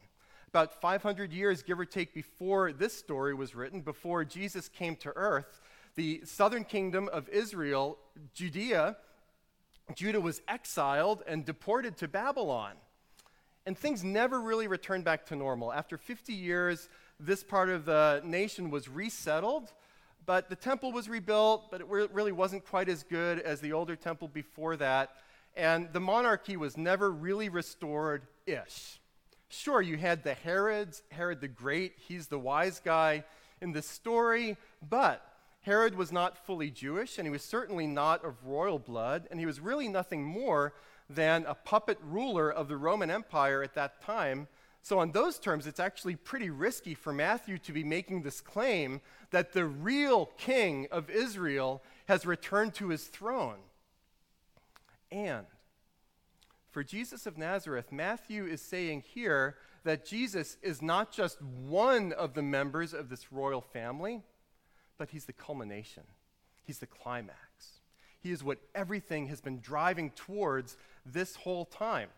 About 0.50 0.82
500 0.82 1.32
years, 1.32 1.64
give 1.64 1.80
or 1.80 1.86
take, 1.86 2.14
before 2.14 2.74
this 2.74 2.94
story 2.94 3.34
was 3.34 3.56
written, 3.56 3.80
before 3.80 4.26
Jesus 4.26 4.68
came 4.68 4.98
to 4.98 5.14
earth, 5.16 5.62
the 5.96 6.22
southern 6.26 6.66
kingdom 6.66 7.10
of 7.14 7.30
Israel, 7.30 7.98
Judea, 8.34 8.98
Judah 9.96 10.20
was 10.20 10.42
exiled 10.48 11.24
and 11.26 11.46
deported 11.46 11.96
to 11.98 12.08
Babylon. 12.08 12.74
And 13.66 13.78
things 13.78 14.04
never 14.04 14.42
really 14.42 14.68
returned 14.68 15.06
back 15.06 15.26
to 15.28 15.36
normal. 15.36 15.72
After 15.72 15.98
50 15.98 16.34
years, 16.34 16.90
this 17.20 17.44
part 17.44 17.70
of 17.70 17.86
the 17.86 18.22
nation 18.26 18.72
was 18.72 18.90
resettled, 18.90 19.72
but 20.26 20.50
the 20.50 20.56
temple 20.56 20.92
was 20.92 21.10
rebuilt, 21.10 21.72
but 21.72 21.82
it 21.82 21.88
really 21.88 22.32
wasn't 22.32 22.66
quite 22.66 22.90
as 22.90 23.04
good 23.04 23.40
as 23.40 23.62
the 23.62 23.74
older 23.74 23.96
temple 23.96 24.28
before 24.28 24.76
that. 24.78 25.12
And 25.56 25.92
the 25.92 26.00
monarchy 26.00 26.58
was 26.58 26.78
never 26.78 27.12
really 27.12 27.50
restored 27.50 28.24
ish. 28.46 29.00
Sure, 29.50 29.82
you 29.82 29.98
had 29.98 30.24
the 30.24 30.34
Herods, 30.34 31.04
Herod 31.12 31.42
the 31.42 31.48
Great, 31.48 31.94
he's 31.98 32.28
the 32.28 32.40
wise 32.40 32.80
guy 32.80 33.26
in 33.60 33.74
the 33.74 33.82
story, 33.82 34.58
but 34.88 35.26
Herod 35.62 35.96
was 35.96 36.12
not 36.12 36.46
fully 36.46 36.72
Jewish, 36.72 37.18
and 37.18 37.28
he 37.28 37.32
was 37.32 37.44
certainly 37.44 37.86
not 37.86 38.24
of 38.24 38.46
royal 38.46 38.80
blood, 38.80 39.28
and 39.30 39.40
he 39.40 39.46
was 39.46 39.60
really 39.60 39.88
nothing 39.88 40.24
more 40.24 40.74
than 41.10 41.46
a 41.46 41.54
puppet 41.54 41.98
ruler 42.02 42.50
of 42.50 42.68
the 42.68 42.78
Roman 42.78 43.12
Empire 43.12 43.62
at 43.62 43.76
that 43.76 44.02
time. 44.02 44.48
So, 44.84 45.00
on 45.00 45.12
those 45.12 45.38
terms, 45.38 45.68
it's 45.68 45.80
actually 45.80 46.16
pretty 46.16 46.50
risky 46.50 46.96
for 46.96 47.14
Matthew 47.14 47.60
to 47.60 47.72
be 47.72 47.84
making 47.84 48.24
this 48.24 48.42
claim 48.42 49.02
that 49.30 49.54
the 49.54 49.66
real 49.66 50.28
king 50.38 50.88
of 50.92 51.10
Israel 51.10 51.84
has 52.08 52.26
returned 52.26 52.74
to 52.76 52.90
his 52.90 53.04
throne. 53.04 53.60
And 55.12 55.46
for 56.72 56.84
Jesus 56.84 57.28
of 57.28 57.38
Nazareth, 57.38 57.92
Matthew 57.92 58.46
is 58.46 58.62
saying 58.62 59.04
here 59.14 59.58
that 59.84 60.06
Jesus 60.06 60.58
is 60.62 60.82
not 60.82 61.12
just 61.12 61.42
one 61.42 62.14
of 62.14 62.34
the 62.34 62.42
members 62.42 62.94
of 62.94 63.10
this 63.10 63.32
royal 63.32 63.62
family, 63.62 64.22
but 64.98 65.10
he's 65.10 65.26
the 65.26 65.34
culmination, 65.34 66.04
he's 66.64 66.80
the 66.80 66.88
climax. 66.88 67.38
He 68.20 68.32
is 68.32 68.44
what 68.44 68.60
everything 68.76 69.28
has 69.28 69.42
been 69.42 69.60
driving 69.60 70.12
towards 70.12 70.78
this 71.06 71.36
whole 71.36 71.66
time. 71.66 72.10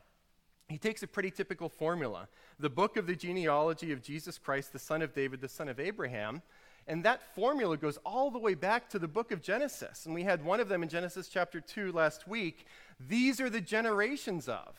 He 0.69 0.77
takes 0.77 1.03
a 1.03 1.07
pretty 1.07 1.31
typical 1.31 1.69
formula 1.69 2.27
the 2.59 2.69
book 2.69 2.97
of 2.97 3.07
the 3.07 3.15
genealogy 3.15 3.91
of 3.91 4.01
Jesus 4.01 4.37
Christ, 4.37 4.73
the 4.73 4.79
son 4.79 5.01
of 5.01 5.13
David, 5.13 5.41
the 5.41 5.49
son 5.49 5.67
of 5.67 5.79
Abraham. 5.79 6.41
And 6.87 7.03
that 7.05 7.33
formula 7.35 7.77
goes 7.77 7.97
all 8.05 8.29
the 8.29 8.39
way 8.39 8.55
back 8.55 8.89
to 8.89 8.99
the 8.99 9.07
book 9.07 9.31
of 9.31 9.41
Genesis. 9.41 10.05
And 10.05 10.13
we 10.13 10.23
had 10.23 10.43
one 10.43 10.59
of 10.59 10.67
them 10.67 10.83
in 10.83 10.89
Genesis 10.89 11.29
chapter 11.29 11.61
2 11.61 11.91
last 11.93 12.27
week. 12.27 12.65
These 13.07 13.39
are 13.39 13.49
the 13.49 13.61
generations 13.61 14.49
of. 14.49 14.73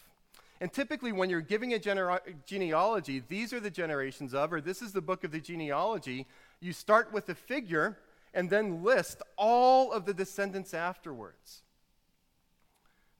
And 0.61 0.73
typically, 0.73 1.12
when 1.12 1.31
you're 1.31 1.41
giving 1.41 1.75
a 1.75 1.79
genealogy, 2.47 3.23
these 3.29 3.53
are 3.53 3.61
the 3.61 3.71
generations 3.71 4.35
of, 4.35 4.53
or 4.53 4.61
this 4.61 4.83
is 4.83 4.93
the 4.93 5.00
book 5.00 5.25
of 5.25 5.33
the 5.33 5.41
genealogy, 5.41 6.26
you 6.61 6.73
start 6.73 7.12
with 7.12 7.29
a 7.29 7.35
figure 7.35 7.99
and 8.33 8.50
then 8.50 8.83
list 8.83 9.23
all 9.37 9.93
of 9.93 10.05
the 10.05 10.14
descendants 10.14 10.75
afterwards. 10.75 11.62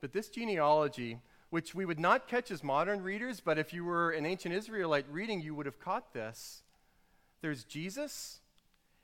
But 0.01 0.13
this 0.13 0.29
genealogy, 0.29 1.19
which 1.55 1.73
we 1.73 1.85
would 1.85 2.01
not 2.01 2.27
catch 2.27 2.51
as 2.51 2.65
modern 2.65 3.01
readers, 3.01 3.39
but 3.39 3.61
if 3.61 3.73
you 3.73 3.85
were 3.85 4.11
an 4.11 4.27
ancient 4.27 4.53
Israelite 4.53 5.07
reading, 5.09 5.41
you 5.41 5.55
would 5.55 5.67
have 5.67 5.79
caught 5.79 6.13
this. 6.13 6.65
There's 7.43 7.63
Jesus, 7.63 8.41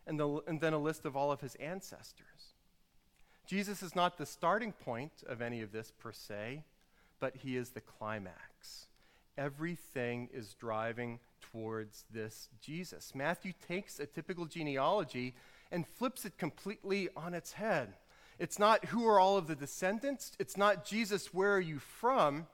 and, 0.04 0.18
the, 0.18 0.40
and 0.48 0.60
then 0.60 0.72
a 0.72 0.78
list 0.78 1.04
of 1.04 1.16
all 1.16 1.30
of 1.30 1.40
his 1.40 1.54
ancestors. 1.54 2.54
Jesus 3.46 3.84
is 3.84 3.94
not 3.94 4.18
the 4.18 4.26
starting 4.26 4.72
point 4.72 5.12
of 5.28 5.40
any 5.40 5.62
of 5.62 5.70
this 5.70 5.92
per 5.96 6.10
se, 6.10 6.64
but 7.20 7.36
he 7.36 7.56
is 7.56 7.70
the 7.70 7.80
climax. 7.80 8.88
Everything 9.38 10.28
is 10.34 10.54
driving 10.54 11.20
towards 11.52 12.04
this 12.12 12.48
Jesus. 12.60 13.14
Matthew 13.14 13.52
takes 13.68 14.00
a 14.00 14.06
typical 14.06 14.46
genealogy 14.46 15.36
and 15.70 15.86
flips 15.86 16.24
it 16.24 16.36
completely 16.36 17.10
on 17.16 17.32
its 17.32 17.52
head. 17.52 17.94
It's 18.40 18.58
not 18.58 18.86
who 18.86 19.06
are 19.06 19.20
all 19.20 19.36
of 19.36 19.46
the 19.46 19.54
descendants, 19.54 20.32
it's 20.38 20.56
not 20.56 20.86
Jesus, 20.86 21.32
where 21.32 21.54
are 21.54 21.60
you 21.60 21.78
from? 21.78 22.46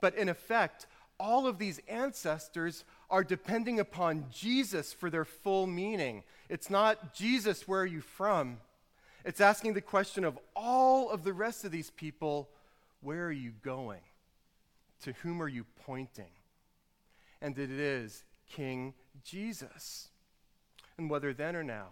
But 0.00 0.16
in 0.16 0.30
effect, 0.30 0.86
all 1.20 1.46
of 1.46 1.58
these 1.58 1.80
ancestors 1.86 2.84
are 3.10 3.22
depending 3.22 3.78
upon 3.78 4.24
Jesus 4.32 4.90
for 4.94 5.10
their 5.10 5.26
full 5.26 5.66
meaning. 5.66 6.24
It's 6.48 6.70
not 6.70 7.14
Jesus, 7.14 7.68
where 7.68 7.82
are 7.82 7.86
you 7.86 8.00
from? 8.00 8.56
It's 9.22 9.40
asking 9.42 9.74
the 9.74 9.82
question 9.82 10.24
of 10.24 10.38
all 10.56 11.10
of 11.10 11.24
the 11.24 11.34
rest 11.34 11.66
of 11.66 11.72
these 11.72 11.90
people, 11.90 12.48
where 13.02 13.26
are 13.26 13.30
you 13.30 13.52
going? 13.62 14.00
To 15.02 15.12
whom 15.22 15.42
are 15.42 15.48
you 15.48 15.66
pointing? 15.84 16.32
And 17.42 17.58
it 17.58 17.70
is 17.70 18.24
King 18.50 18.94
Jesus. 19.22 20.08
And 20.96 21.10
whether 21.10 21.34
then 21.34 21.54
or 21.54 21.62
now, 21.62 21.88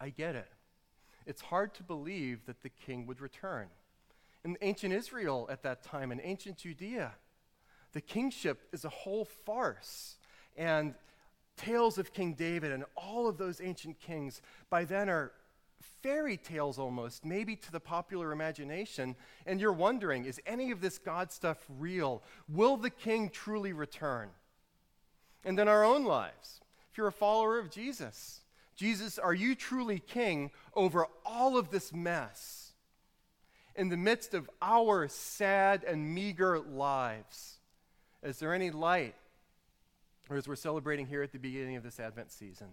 I 0.00 0.08
get 0.08 0.34
it. 0.34 0.48
It's 1.26 1.42
hard 1.42 1.74
to 1.74 1.82
believe 1.82 2.46
that 2.46 2.62
the 2.62 2.68
king 2.68 3.06
would 3.06 3.20
return. 3.20 3.68
In 4.44 4.58
ancient 4.60 4.92
Israel 4.92 5.48
at 5.50 5.62
that 5.62 5.82
time, 5.82 6.12
in 6.12 6.20
ancient 6.22 6.58
Judea, 6.58 7.12
the 7.92 8.00
kingship 8.00 8.68
is 8.72 8.84
a 8.84 8.90
whole 8.90 9.24
farce. 9.24 10.16
And 10.56 10.94
tales 11.56 11.98
of 11.98 12.12
King 12.12 12.34
David 12.34 12.72
and 12.72 12.84
all 12.96 13.28
of 13.28 13.38
those 13.38 13.60
ancient 13.60 14.00
kings 14.00 14.42
by 14.70 14.84
then 14.84 15.08
are 15.08 15.32
fairy 16.02 16.36
tales 16.36 16.78
almost, 16.78 17.24
maybe 17.24 17.56
to 17.56 17.72
the 17.72 17.80
popular 17.80 18.32
imagination. 18.32 19.16
And 19.46 19.60
you're 19.60 19.72
wondering 19.72 20.24
is 20.24 20.40
any 20.46 20.70
of 20.70 20.80
this 20.80 20.98
God 20.98 21.32
stuff 21.32 21.64
real? 21.68 22.22
Will 22.48 22.76
the 22.76 22.90
king 22.90 23.30
truly 23.30 23.72
return? 23.72 24.30
And 25.44 25.58
then 25.58 25.68
our 25.68 25.84
own 25.84 26.04
lives. 26.04 26.60
If 26.90 26.98
you're 26.98 27.06
a 27.06 27.12
follower 27.12 27.58
of 27.58 27.70
Jesus, 27.70 28.40
Jesus, 28.76 29.18
are 29.18 29.34
you 29.34 29.54
truly 29.54 29.98
king 29.98 30.50
over 30.74 31.06
all 31.24 31.56
of 31.56 31.70
this 31.70 31.92
mess? 31.92 32.72
In 33.76 33.88
the 33.88 33.96
midst 33.96 34.34
of 34.34 34.48
our 34.62 35.08
sad 35.08 35.84
and 35.84 36.14
meager 36.14 36.58
lives, 36.58 37.58
is 38.22 38.38
there 38.38 38.54
any 38.54 38.70
light? 38.70 39.14
Or 40.30 40.36
as 40.36 40.48
we're 40.48 40.56
celebrating 40.56 41.06
here 41.06 41.22
at 41.22 41.32
the 41.32 41.38
beginning 41.38 41.76
of 41.76 41.82
this 41.82 42.00
Advent 42.00 42.32
season, 42.32 42.68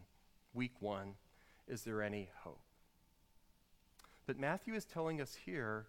week 0.53 0.73
one, 0.79 1.15
is 1.67 1.83
there 1.83 2.01
any 2.01 2.29
hope? 2.43 2.61
But 4.25 4.39
Matthew 4.39 4.73
is 4.75 4.85
telling 4.85 5.19
us 5.19 5.37
here 5.45 5.87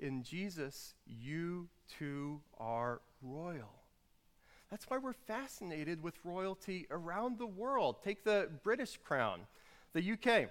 in 0.00 0.22
Jesus, 0.22 0.94
you 1.06 1.68
too 1.98 2.40
are 2.58 3.00
royal. 3.22 3.84
That's 4.70 4.90
why 4.90 4.98
we're 4.98 5.12
fascinated 5.12 6.02
with 6.02 6.14
royalty 6.24 6.86
around 6.90 7.38
the 7.38 7.46
world. 7.46 7.96
Take 8.02 8.24
the 8.24 8.48
British 8.64 8.96
crown, 8.96 9.42
the 9.94 10.12
UK 10.12 10.50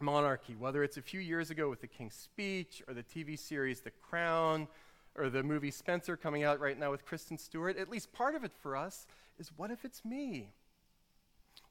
monarchy, 0.00 0.54
whether 0.54 0.82
it's 0.82 0.96
a 0.96 1.02
few 1.02 1.20
years 1.20 1.50
ago 1.50 1.68
with 1.68 1.80
the 1.80 1.86
King's 1.86 2.14
Speech 2.14 2.82
or 2.86 2.94
the 2.94 3.02
TV 3.02 3.38
series 3.38 3.80
The 3.80 3.90
Crown 3.90 4.68
or 5.16 5.28
the 5.28 5.42
movie 5.42 5.70
Spencer 5.70 6.16
coming 6.16 6.44
out 6.44 6.60
right 6.60 6.78
now 6.78 6.90
with 6.90 7.04
Kristen 7.04 7.36
Stewart, 7.36 7.76
at 7.76 7.90
least 7.90 8.12
part 8.12 8.34
of 8.34 8.44
it 8.44 8.52
for 8.62 8.76
us 8.76 9.06
is 9.38 9.50
what 9.56 9.70
if 9.70 9.84
it's 9.84 10.04
me? 10.04 10.52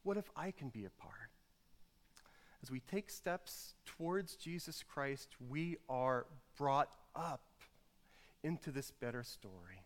What 0.04 0.18
if 0.18 0.30
I 0.36 0.52
can 0.52 0.70
be 0.70 0.86
a 0.86 0.90
part? 0.90 1.32
As 2.62 2.70
we 2.70 2.82
take 2.82 3.10
steps 3.10 3.74
towards 3.86 4.36
Jesus 4.36 4.84
Christ, 4.84 5.30
we 5.50 5.78
are 5.90 6.26
brought 6.58 6.90
up 7.16 7.42
into 8.44 8.70
this 8.70 8.92
better 8.92 9.24
story. 9.24 9.86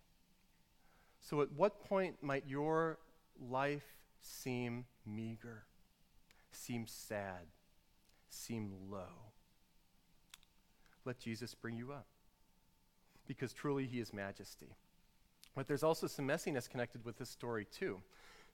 So, 1.22 1.41
at 1.41 1.52
what 1.54 1.80
point 1.88 2.18
might 2.22 2.44
your 2.48 2.98
life 3.39 3.86
seem 4.22 4.86
meager, 5.06 5.63
seem 6.56 6.88
sad, 6.88 7.48
seem 8.30 8.72
low? 8.89 9.32
Let 11.06 11.20
Jesus 11.20 11.54
bring 11.54 11.78
you 11.78 11.91
up 11.91 12.08
because 13.28 13.54
truly 13.54 13.86
he 13.86 14.00
is 14.00 14.13
majesty. 14.13 14.76
But 15.56 15.68
there's 15.68 15.84
also 15.84 16.08
some 16.08 16.28
messiness 16.28 16.70
connected 16.70 17.06
with 17.06 17.18
this 17.18 17.30
story, 17.30 17.65
too. 17.65 18.02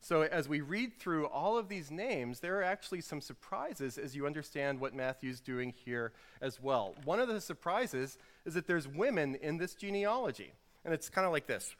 So, 0.03 0.23
as 0.23 0.49
we 0.49 0.61
read 0.61 0.99
through 0.99 1.27
all 1.27 1.57
of 1.57 1.69
these 1.69 1.91
names, 1.91 2.39
there 2.39 2.57
are 2.59 2.63
actually 2.63 3.01
some 3.01 3.21
surprises 3.21 3.97
as 3.97 4.15
you 4.15 4.25
understand 4.25 4.79
what 4.79 4.95
Matthew's 4.95 5.39
doing 5.39 5.73
here 5.85 6.11
as 6.41 6.61
well. 6.61 6.95
One 7.05 7.19
of 7.19 7.27
the 7.27 7.39
surprises 7.39 8.17
is 8.45 8.55
that 8.55 8.65
there's 8.65 8.87
women 8.87 9.35
in 9.35 9.57
this 9.57 9.75
genealogy. 9.75 10.53
And 10.83 10.93
it's 10.93 11.09
kind 11.09 11.25
of 11.25 11.31
like 11.31 11.45
this 11.45 11.75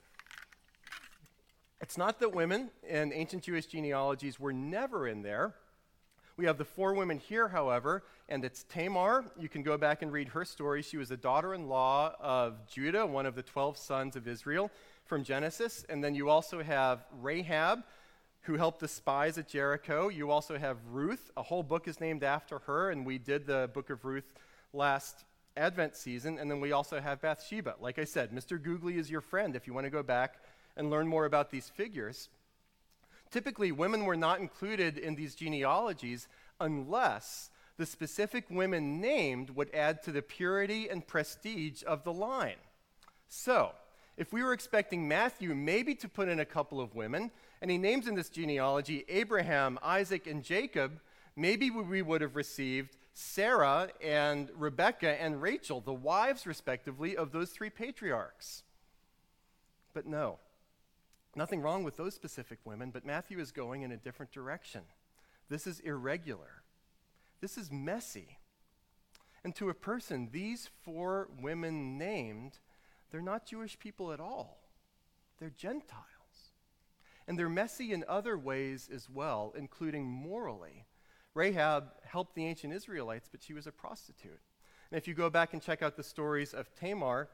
it's 1.82 1.98
not 1.98 2.20
that 2.20 2.34
women 2.34 2.70
in 2.88 3.12
ancient 3.12 3.44
Jewish 3.44 3.66
genealogies 3.66 4.40
were 4.40 4.54
never 4.54 5.08
in 5.08 5.24
there. 5.24 5.56
We 6.38 6.46
have 6.46 6.58
the 6.58 6.66
four 6.66 6.94
women 6.94 7.20
here, 7.20 7.48
however, 7.48 8.04
and 8.30 8.44
it's 8.46 8.64
Tamar. 8.64 9.26
You 9.38 9.50
can 9.50 9.64
go 9.64 9.78
back 9.78 10.02
and 10.02 10.12
read 10.12 10.30
her 10.30 10.46
story. 10.46 10.82
She 10.82 10.98
was 10.98 11.10
the 11.10 11.18
daughter 11.18 11.54
in 11.54 11.68
law 11.68 12.16
of 12.20 12.66
Judah, 12.68 13.06
one 13.06 13.26
of 13.26 13.36
the 13.36 13.44
12 13.44 13.78
sons 13.78 14.16
of 14.16 14.28
Israel 14.28 14.72
from 15.06 15.24
Genesis. 15.24 15.86
And 15.90 16.04
then 16.04 16.16
you 16.16 16.30
also 16.30 16.64
have 16.64 17.06
Rahab, 17.22 17.84
who 18.42 18.56
helped 18.56 18.80
the 18.80 18.88
spies 18.88 19.38
at 19.38 19.48
Jericho. 19.48 20.10
You 20.10 20.32
also 20.32 20.58
have 20.58 20.78
Ruth. 20.90 21.30
A 21.38 21.44
whole 21.44 21.64
book 21.64 21.88
is 21.88 22.00
named 22.00 22.24
after 22.24 22.60
her, 22.60 22.90
and 22.90 23.06
we 23.06 23.18
did 23.18 23.46
the 23.46 23.70
book 23.74 23.90
of 23.90 24.04
Ruth 24.04 24.34
last 24.74 25.26
Advent 25.58 25.96
season. 25.96 26.40
And 26.40 26.50
then 26.50 26.60
we 26.60 26.72
also 26.72 27.00
have 27.00 27.22
Bathsheba. 27.22 27.76
Like 27.80 28.00
I 28.00 28.06
said, 28.06 28.32
Mr. 28.32 28.62
Googly 28.62 28.98
is 28.98 29.12
your 29.12 29.22
friend 29.22 29.56
if 29.56 29.68
you 29.68 29.74
want 29.74 29.86
to 29.86 29.92
go 29.92 30.02
back 30.02 30.36
and 30.78 30.90
learn 30.90 31.08
more 31.08 31.26
about 31.26 31.52
these 31.52 31.70
figures. 31.70 32.30
Typically, 33.32 33.72
women 33.72 34.06
were 34.06 34.18
not 34.18 34.40
included 34.40 34.98
in 34.98 35.16
these 35.16 35.36
genealogies 35.36 36.28
unless 36.60 37.50
the 37.78 37.86
specific 37.86 38.46
women 38.50 39.00
named 39.00 39.52
would 39.52 39.74
add 39.74 40.04
to 40.04 40.12
the 40.12 40.22
purity 40.22 40.90
and 40.90 41.08
prestige 41.08 41.82
of 41.88 42.04
the 42.04 42.14
line. 42.14 42.58
So, 43.28 43.72
if 44.18 44.34
we 44.34 44.44
were 44.44 44.54
expecting 44.54 45.08
Matthew 45.08 45.56
maybe 45.56 45.96
to 45.96 46.10
put 46.10 46.28
in 46.28 46.42
a 46.42 46.46
couple 46.46 46.82
of 46.82 46.94
women, 46.94 47.32
and 47.62 47.72
he 47.72 47.78
names 47.78 48.08
in 48.08 48.16
this 48.16 48.30
genealogy 48.30 49.06
Abraham, 49.08 49.80
Isaac, 49.82 50.28
and 50.28 50.44
Jacob, 50.44 51.00
maybe 51.36 51.72
we 51.72 52.02
would 52.02 52.22
have 52.22 52.36
received 52.36 52.98
Sarah 53.14 53.90
and 54.02 54.50
Rebecca 54.56 55.22
and 55.22 55.42
Rachel, 55.42 55.82
the 55.82 55.94
wives, 55.94 56.46
respectively, 56.46 57.16
of 57.16 57.32
those 57.32 57.50
three 57.50 57.70
patriarchs. 57.70 58.64
But 59.94 60.06
no. 60.06 60.40
Nothing 61.36 61.62
wrong 61.62 61.84
with 61.84 61.98
those 61.98 62.14
specific 62.14 62.60
women, 62.66 62.92
but 62.92 63.06
Matthew 63.06 63.40
is 63.40 63.52
going 63.52 63.84
in 63.84 63.92
a 63.92 63.98
different 63.98 64.32
direction. 64.32 64.82
This 65.50 65.66
is 65.66 65.80
irregular. 65.80 66.64
This 67.40 67.58
is 67.58 67.72
messy. 67.72 68.38
And 69.44 69.56
to 69.56 69.70
a 69.70 69.74
person, 69.74 70.30
these 70.32 70.70
four 70.84 71.30
women 71.42 71.98
named, 71.98 72.60
they're 73.10 73.22
not 73.22 73.46
Jewish 73.46 73.80
people 73.80 74.12
at 74.12 74.20
all. 74.20 74.60
They're 75.40 75.50
Gentiles. 75.50 76.06
And 77.28 77.40
they're 77.40 77.50
messy 77.50 77.94
in 77.94 78.04
other 78.08 78.38
ways 78.38 78.90
as 78.94 79.10
well, 79.10 79.54
including 79.58 80.06
morally. 80.06 80.86
Rahab 81.34 81.86
helped 82.04 82.36
the 82.36 82.46
ancient 82.46 82.74
Israelites, 82.74 83.30
but 83.32 83.42
she 83.42 83.54
was 83.54 83.68
a 83.68 83.72
prostitute. 83.72 84.40
And 84.92 84.98
if 84.98 85.08
you 85.08 85.14
go 85.14 85.30
back 85.30 85.54
and 85.54 85.62
check 85.62 85.82
out 85.82 85.96
the 85.96 86.04
stories 86.04 86.54
of 86.54 86.74
Tamar 86.76 87.30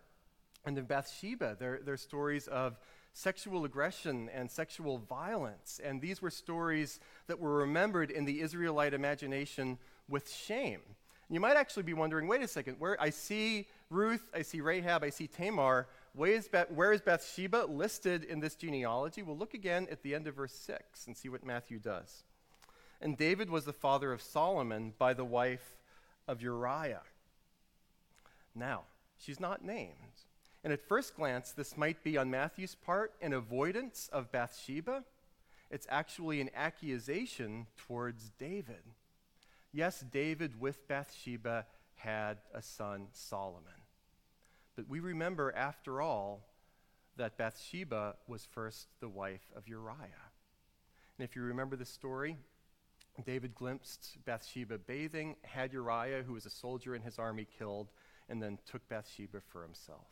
and 0.66 0.78
of 0.78 0.88
Bathsheba, 0.88 1.58
they're, 1.60 1.80
they're 1.84 1.98
stories 1.98 2.48
of 2.48 2.78
sexual 3.18 3.66
aggression 3.66 4.30
and 4.32 4.50
sexual 4.50 5.00
violence. 5.00 5.82
And 5.84 6.00
these 6.00 6.22
were 6.22 6.30
stories 6.30 7.00
that 7.26 7.40
were 7.40 7.56
remembered 7.56 8.12
in 8.12 8.26
the 8.26 8.42
Israelite 8.42 8.94
imagination 8.94 9.80
with 10.08 10.32
shame. 10.32 10.82
You 11.28 11.40
might 11.40 11.58
actually 11.58 11.84
be 11.84 11.96
wondering 11.96 12.28
wait 12.28 12.44
a 12.44 12.48
second, 12.48 12.76
where 12.78 13.00
I 13.02 13.10
see 13.10 13.68
Ruth, 13.90 14.24
I 14.36 14.44
see 14.44 14.62
Rahab, 14.62 15.04
I 15.04 15.10
see 15.10 15.28
Tamar. 15.28 15.88
Where 16.14 16.32
is, 16.32 16.48
Beth, 16.48 16.72
where 16.72 16.94
is 16.94 17.02
Bathsheba 17.02 17.66
listed 17.68 18.24
in 18.24 18.40
this 18.40 18.56
genealogy? 18.56 19.24
We'll 19.24 19.38
look 19.38 19.56
again 19.56 19.88
at 19.90 20.04
the 20.04 20.14
end 20.14 20.28
of 20.28 20.36
verse 20.36 20.54
6 20.54 21.08
and 21.08 21.18
see 21.18 21.28
what 21.28 21.44
Matthew 21.44 21.80
does. 21.80 22.24
And 23.02 23.18
David 23.18 23.50
was 23.50 23.66
the 23.66 23.74
father 23.74 24.14
of 24.14 24.22
Solomon 24.22 24.94
by 24.98 25.14
the 25.14 25.26
wife 25.26 25.76
of 26.28 26.42
Uriah. 26.42 27.02
Now, 28.54 28.84
she's 29.18 29.40
not 29.40 29.66
named. 29.66 30.27
And 30.68 30.74
at 30.74 30.86
first 30.86 31.16
glance, 31.16 31.54
this 31.54 31.78
might 31.78 32.04
be 32.04 32.18
on 32.18 32.30
Matthew's 32.30 32.76
part 32.76 33.14
an 33.22 33.32
avoidance 33.32 34.10
of 34.12 34.34
Bathsheba. 34.34 35.06
It's 35.72 35.88
actually 35.90 36.42
an 36.42 36.50
accusation 36.54 37.68
towards 37.78 38.32
David. 38.32 38.84
Yes, 39.72 40.02
David 40.12 40.60
with 40.60 40.86
Bathsheba 40.90 41.68
had 41.96 42.40
a 42.54 42.62
son, 42.62 43.08
Solomon. 43.14 43.80
But 44.76 44.90
we 44.90 45.00
remember, 45.00 45.56
after 45.56 46.02
all, 46.02 46.50
that 47.16 47.38
Bathsheba 47.38 48.18
was 48.28 48.46
first 48.46 48.90
the 49.00 49.08
wife 49.08 49.50
of 49.56 49.70
Uriah. 49.70 50.34
And 51.18 51.24
if 51.24 51.34
you 51.34 51.44
remember 51.44 51.78
the 51.78 51.86
story, 51.86 52.36
David 53.26 53.56
glimpsed 53.56 54.18
Bathsheba 54.26 54.80
bathing, 54.80 55.38
had 55.44 55.72
Uriah, 55.72 56.24
who 56.24 56.34
was 56.34 56.46
a 56.46 56.50
soldier 56.50 56.94
in 56.94 57.04
his 57.04 57.18
army, 57.18 57.48
killed, 57.58 57.88
and 58.28 58.44
then 58.44 58.60
took 58.70 58.86
Bathsheba 58.90 59.40
for 59.40 59.64
himself. 59.64 60.08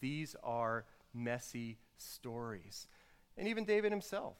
These 0.00 0.36
are 0.42 0.84
messy 1.14 1.78
stories. 1.96 2.86
And 3.36 3.48
even 3.48 3.64
David 3.64 3.92
himself 3.92 4.36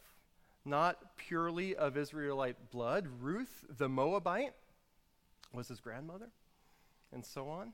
not 0.69 1.17
purely 1.17 1.75
of 1.75 1.97
Israelite 1.97 2.71
blood. 2.71 3.07
Ruth, 3.21 3.65
the 3.79 3.89
Moabite, 3.89 4.53
was 5.53 5.69
his 5.69 5.81
grandmother, 5.81 6.29
and 7.13 7.25
so 7.25 7.49
on. 7.49 7.73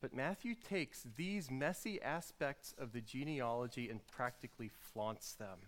But 0.00 0.14
Matthew 0.14 0.54
takes 0.54 1.06
these 1.16 1.50
messy 1.50 2.00
aspects 2.00 2.74
of 2.78 2.92
the 2.92 3.00
genealogy 3.00 3.88
and 3.90 4.06
practically 4.06 4.70
flaunts 4.92 5.34
them 5.34 5.58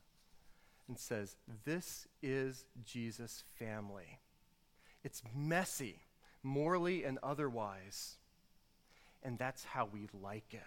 and 0.89 0.99
says, 0.99 1.37
This 1.65 2.09
is 2.23 2.65
Jesus' 2.85 3.45
family. 3.59 4.21
It's 5.05 5.23
messy, 5.35 6.01
morally 6.43 7.05
and 7.05 7.19
otherwise. 7.23 8.17
And 9.23 9.39
that's 9.39 9.65
how 9.65 9.89
we 9.93 10.09
like 10.23 10.53
it. 10.55 10.61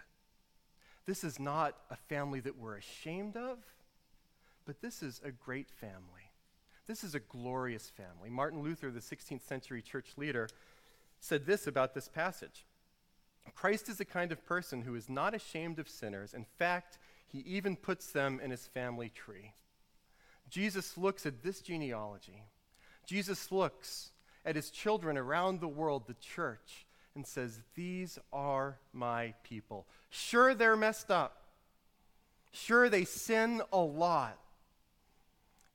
This 1.06 1.24
is 1.24 1.38
not 1.38 1.76
a 1.90 1.96
family 1.96 2.40
that 2.40 2.58
we're 2.58 2.76
ashamed 2.76 3.36
of. 3.36 3.58
But 4.66 4.80
this 4.80 5.02
is 5.02 5.20
a 5.24 5.30
great 5.30 5.70
family. 5.70 6.32
This 6.86 7.04
is 7.04 7.14
a 7.14 7.20
glorious 7.20 7.90
family. 7.90 8.28
Martin 8.28 8.62
Luther, 8.62 8.90
the 8.90 9.00
16th 9.00 9.42
century 9.42 9.80
church 9.80 10.12
leader, 10.16 10.48
said 11.20 11.46
this 11.46 11.66
about 11.66 11.94
this 11.94 12.08
passage 12.08 12.64
Christ 13.54 13.88
is 13.88 13.98
the 13.98 14.04
kind 14.04 14.32
of 14.32 14.44
person 14.44 14.82
who 14.82 14.96
is 14.96 15.08
not 15.08 15.34
ashamed 15.34 15.78
of 15.78 15.88
sinners. 15.88 16.34
In 16.34 16.44
fact, 16.58 16.98
he 17.28 17.38
even 17.40 17.76
puts 17.76 18.10
them 18.10 18.40
in 18.42 18.50
his 18.50 18.66
family 18.66 19.08
tree. 19.08 19.52
Jesus 20.50 20.98
looks 20.98 21.26
at 21.26 21.42
this 21.42 21.60
genealogy. 21.60 22.42
Jesus 23.04 23.52
looks 23.52 24.10
at 24.44 24.56
his 24.56 24.70
children 24.70 25.16
around 25.16 25.60
the 25.60 25.68
world, 25.68 26.06
the 26.06 26.14
church, 26.14 26.85
and 27.16 27.26
says, 27.26 27.60
These 27.74 28.18
are 28.32 28.78
my 28.92 29.34
people. 29.42 29.86
Sure, 30.10 30.54
they're 30.54 30.76
messed 30.76 31.10
up. 31.10 31.42
Sure, 32.52 32.88
they 32.88 33.04
sin 33.04 33.60
a 33.72 33.78
lot. 33.78 34.38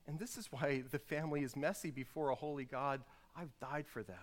And 0.07 0.17
this 0.17 0.37
is 0.37 0.47
why 0.51 0.83
the 0.89 0.99
family 0.99 1.43
is 1.43 1.55
messy 1.55 1.91
before 1.91 2.29
a 2.29 2.35
holy 2.35 2.65
God. 2.65 3.01
I've 3.35 3.51
died 3.59 3.87
for 3.87 4.03
them. 4.03 4.15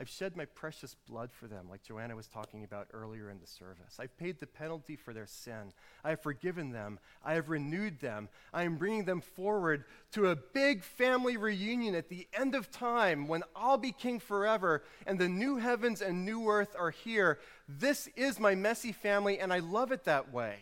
I've 0.00 0.08
shed 0.08 0.34
my 0.34 0.46
precious 0.46 0.96
blood 1.06 1.30
for 1.30 1.46
them, 1.46 1.66
like 1.68 1.82
Joanna 1.82 2.16
was 2.16 2.26
talking 2.26 2.64
about 2.64 2.88
earlier 2.94 3.28
in 3.28 3.38
the 3.38 3.46
service. 3.46 3.98
I've 3.98 4.16
paid 4.16 4.40
the 4.40 4.46
penalty 4.46 4.96
for 4.96 5.12
their 5.12 5.26
sin. 5.26 5.74
I 6.02 6.08
have 6.10 6.22
forgiven 6.22 6.72
them. 6.72 6.98
I 7.22 7.34
have 7.34 7.50
renewed 7.50 8.00
them. 8.00 8.30
I 8.54 8.62
am 8.62 8.78
bringing 8.78 9.04
them 9.04 9.20
forward 9.20 9.84
to 10.12 10.30
a 10.30 10.36
big 10.36 10.84
family 10.84 11.36
reunion 11.36 11.94
at 11.94 12.08
the 12.08 12.26
end 12.32 12.54
of 12.54 12.70
time 12.70 13.28
when 13.28 13.42
I'll 13.54 13.76
be 13.76 13.92
king 13.92 14.20
forever 14.20 14.82
and 15.06 15.18
the 15.18 15.28
new 15.28 15.58
heavens 15.58 16.00
and 16.00 16.24
new 16.24 16.48
earth 16.48 16.74
are 16.78 16.92
here. 16.92 17.38
This 17.68 18.08
is 18.16 18.40
my 18.40 18.54
messy 18.54 18.92
family, 18.92 19.38
and 19.38 19.52
I 19.52 19.58
love 19.58 19.92
it 19.92 20.04
that 20.04 20.32
way. 20.32 20.56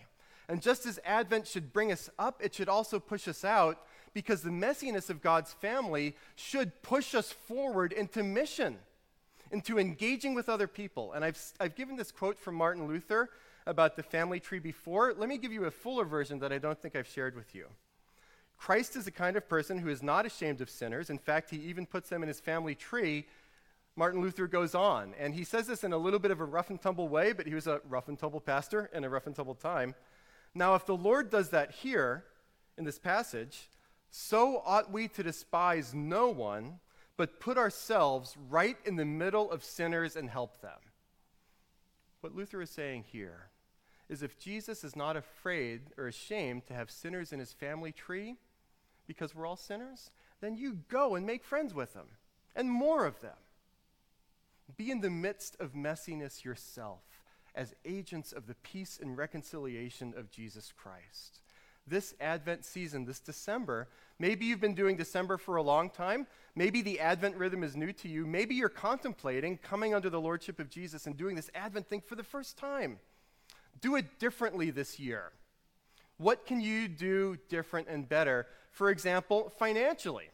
And 0.48 0.60
just 0.60 0.84
as 0.84 0.98
Advent 1.04 1.46
should 1.46 1.72
bring 1.72 1.92
us 1.92 2.10
up, 2.18 2.40
it 2.42 2.56
should 2.56 2.68
also 2.68 2.98
push 2.98 3.28
us 3.28 3.44
out 3.44 3.78
because 4.14 4.42
the 4.42 4.50
messiness 4.50 5.10
of 5.10 5.22
God's 5.22 5.52
family 5.52 6.16
should 6.34 6.82
push 6.82 7.14
us 7.14 7.30
forward 7.30 7.92
into 7.92 8.24
mission, 8.24 8.78
into 9.50 9.78
engaging 9.78 10.34
with 10.34 10.48
other 10.48 10.66
people. 10.66 11.12
And 11.12 11.24
I've, 11.24 11.40
I've 11.60 11.74
given 11.74 11.96
this 11.96 12.12
quote 12.12 12.38
from 12.38 12.54
Martin 12.54 12.86
Luther 12.86 13.30
about 13.66 13.96
the 13.96 14.02
family 14.02 14.40
tree 14.40 14.58
before. 14.58 15.14
Let 15.16 15.28
me 15.28 15.38
give 15.38 15.52
you 15.52 15.64
a 15.64 15.70
fuller 15.70 16.04
version 16.04 16.38
that 16.40 16.52
I 16.52 16.58
don't 16.58 16.80
think 16.80 16.96
I've 16.96 17.06
shared 17.06 17.34
with 17.34 17.54
you. 17.54 17.66
Christ 18.58 18.96
is 18.96 19.04
the 19.04 19.10
kind 19.10 19.36
of 19.36 19.48
person 19.48 19.78
who 19.78 19.88
is 19.88 20.02
not 20.02 20.26
ashamed 20.26 20.60
of 20.60 20.68
sinners. 20.68 21.10
In 21.10 21.18
fact, 21.18 21.50
he 21.50 21.58
even 21.58 21.86
puts 21.86 22.08
them 22.08 22.22
in 22.22 22.28
his 22.28 22.40
family 22.40 22.74
tree. 22.74 23.26
Martin 23.94 24.20
Luther 24.20 24.46
goes 24.46 24.74
on, 24.74 25.14
and 25.18 25.34
he 25.34 25.44
says 25.44 25.66
this 25.66 25.84
in 25.84 25.92
a 25.92 25.98
little 25.98 26.18
bit 26.18 26.30
of 26.30 26.40
a 26.40 26.44
rough 26.44 26.70
and 26.70 26.80
tumble 26.80 27.08
way, 27.08 27.32
but 27.32 27.46
he 27.46 27.54
was 27.54 27.66
a 27.66 27.80
rough 27.88 28.08
and 28.08 28.18
tumble 28.18 28.40
pastor 28.40 28.90
in 28.92 29.04
a 29.04 29.08
rough 29.08 29.26
and 29.26 29.34
tumble 29.34 29.54
time. 29.54 29.94
Now, 30.54 30.74
if 30.74 30.86
the 30.86 30.96
Lord 30.96 31.30
does 31.30 31.50
that 31.50 31.72
here 31.72 32.24
in 32.76 32.84
this 32.84 32.98
passage, 32.98 33.68
so 34.10 34.62
ought 34.64 34.90
we 34.90 35.08
to 35.08 35.22
despise 35.22 35.94
no 35.94 36.28
one, 36.28 36.80
but 37.18 37.40
put 37.40 37.58
ourselves 37.58 38.36
right 38.48 38.78
in 38.86 38.94
the 38.94 39.04
middle 39.04 39.50
of 39.50 39.64
sinners 39.64 40.14
and 40.16 40.30
help 40.30 40.62
them. 40.62 40.78
What 42.20 42.34
Luther 42.34 42.62
is 42.62 42.70
saying 42.70 43.06
here 43.08 43.50
is 44.08 44.22
if 44.22 44.38
Jesus 44.38 44.84
is 44.84 44.94
not 44.96 45.16
afraid 45.16 45.80
or 45.98 46.06
ashamed 46.06 46.66
to 46.68 46.74
have 46.74 46.90
sinners 46.90 47.32
in 47.32 47.40
his 47.40 47.52
family 47.52 47.90
tree, 47.90 48.36
because 49.08 49.34
we're 49.34 49.46
all 49.46 49.56
sinners, 49.56 50.10
then 50.40 50.56
you 50.56 50.78
go 50.88 51.16
and 51.16 51.26
make 51.26 51.44
friends 51.44 51.74
with 51.74 51.92
them, 51.92 52.06
and 52.54 52.70
more 52.70 53.04
of 53.04 53.20
them. 53.20 53.36
Be 54.76 54.92
in 54.92 55.00
the 55.00 55.10
midst 55.10 55.56
of 55.58 55.72
messiness 55.74 56.44
yourself 56.44 57.02
as 57.52 57.74
agents 57.84 58.32
of 58.32 58.46
the 58.46 58.54
peace 58.54 58.98
and 59.02 59.18
reconciliation 59.18 60.14
of 60.16 60.30
Jesus 60.30 60.72
Christ 60.76 61.40
this 61.88 62.14
Advent 62.20 62.64
season, 62.64 63.04
this 63.04 63.20
December. 63.20 63.88
Maybe 64.18 64.46
you've 64.46 64.60
been 64.60 64.74
doing 64.74 64.96
December 64.96 65.36
for 65.36 65.56
a 65.56 65.62
long 65.62 65.90
time. 65.90 66.26
Maybe 66.54 66.82
the 66.82 67.00
Advent 67.00 67.36
rhythm 67.36 67.62
is 67.62 67.76
new 67.76 67.92
to 67.94 68.08
you. 68.08 68.26
Maybe 68.26 68.54
you're 68.54 68.68
contemplating 68.68 69.58
coming 69.58 69.94
under 69.94 70.10
the 70.10 70.20
Lordship 70.20 70.58
of 70.58 70.70
Jesus 70.70 71.06
and 71.06 71.16
doing 71.16 71.36
this 71.36 71.50
Advent 71.54 71.88
thing 71.88 72.00
for 72.00 72.14
the 72.14 72.24
first 72.24 72.56
time. 72.56 72.98
Do 73.80 73.96
it 73.96 74.18
differently 74.18 74.70
this 74.70 74.98
year. 74.98 75.32
What 76.16 76.46
can 76.46 76.60
you 76.60 76.88
do 76.88 77.36
different 77.48 77.88
and 77.88 78.08
better? 78.08 78.46
For 78.72 78.90
example, 78.90 79.52
financially. 79.58 80.30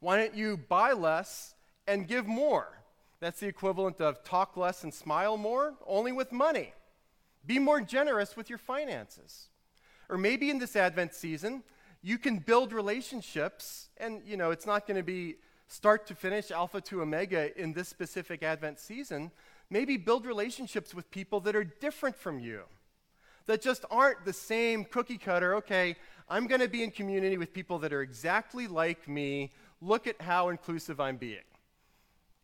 Why 0.00 0.18
don't 0.18 0.34
you 0.34 0.56
buy 0.56 0.92
less 0.92 1.54
and 1.86 2.08
give 2.08 2.26
more? 2.26 2.82
That's 3.20 3.38
the 3.38 3.46
equivalent 3.46 4.00
of 4.00 4.24
talk 4.24 4.56
less 4.56 4.82
and 4.82 4.92
smile 4.92 5.36
more, 5.36 5.74
only 5.86 6.10
with 6.10 6.32
money. 6.32 6.72
Be 7.46 7.60
more 7.60 7.80
generous 7.80 8.36
with 8.36 8.48
your 8.48 8.58
finances. 8.58 9.48
Or 10.08 10.18
maybe 10.18 10.50
in 10.50 10.58
this 10.58 10.76
Advent 10.76 11.14
season, 11.14 11.62
you 12.02 12.18
can 12.18 12.38
build 12.38 12.72
relationships, 12.72 13.88
and 13.96 14.22
you 14.26 14.36
know, 14.36 14.50
it's 14.50 14.66
not 14.66 14.86
going 14.86 14.96
to 14.96 15.02
be 15.02 15.36
start 15.68 16.06
to 16.06 16.14
finish, 16.14 16.50
alpha 16.50 16.80
to 16.82 17.00
omega 17.00 17.58
in 17.58 17.72
this 17.72 17.88
specific 17.88 18.42
Advent 18.42 18.78
season. 18.78 19.30
Maybe 19.70 19.96
build 19.96 20.26
relationships 20.26 20.94
with 20.94 21.10
people 21.10 21.40
that 21.40 21.56
are 21.56 21.64
different 21.64 22.16
from 22.16 22.38
you, 22.38 22.62
that 23.46 23.62
just 23.62 23.84
aren't 23.90 24.24
the 24.24 24.32
same 24.32 24.84
cookie 24.84 25.16
cutter. 25.16 25.54
Okay, 25.56 25.96
I'm 26.28 26.46
going 26.46 26.60
to 26.60 26.68
be 26.68 26.82
in 26.82 26.90
community 26.90 27.38
with 27.38 27.54
people 27.54 27.78
that 27.78 27.92
are 27.92 28.02
exactly 28.02 28.66
like 28.66 29.08
me. 29.08 29.52
Look 29.80 30.06
at 30.06 30.20
how 30.20 30.50
inclusive 30.50 31.00
I'm 31.00 31.16
being. 31.16 31.38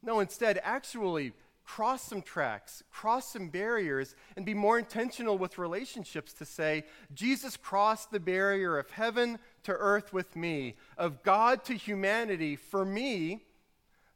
No, 0.03 0.21
instead, 0.21 0.61
actually 0.63 1.33
cross 1.69 2.03
some 2.03 2.23
tracks, 2.23 2.83
cross 2.91 3.31
some 3.35 3.51
barriers, 3.51 4.17
and 4.37 4.47
be 4.47 4.55
more 4.55 4.79
intentional 4.79 5.37
with 5.37 5.59
relationships 5.59 6.33
to 6.33 6.47
say, 6.47 6.83
Jesus 7.13 7.59
crossed 7.59 8.11
the 8.11 8.19
barrier 8.19 8.79
of 8.79 8.91
heaven 8.91 9.39
to 9.65 9.73
earth 9.73 10.11
with 10.11 10.35
me, 10.35 10.77
of 10.97 11.23
God 11.23 11.65
to 11.67 11.75
humanity 11.75 12.57
for 12.57 12.87
me. 12.87 13.45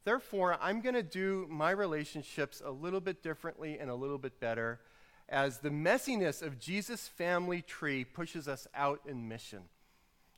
Therefore, 0.05 0.59
I'm 0.63 0.81
going 0.81 0.95
to 0.95 1.03
do 1.03 1.47
my 1.51 1.73
relationships 1.73 2.63
a 2.65 2.71
little 2.71 3.01
bit 3.01 3.23
differently 3.23 3.79
and 3.79 3.91
a 3.91 3.95
little 3.95 4.19
bit 4.19 4.41
better 4.41 4.81
as 5.29 5.59
the 5.59 5.71
messiness 5.71 6.41
of 6.41 6.59
Jesus' 6.59 7.07
family 7.07 7.61
tree 7.61 8.03
pushes 8.03 8.49
us 8.49 8.67
out 8.75 9.01
in 9.07 9.29
mission 9.29 9.65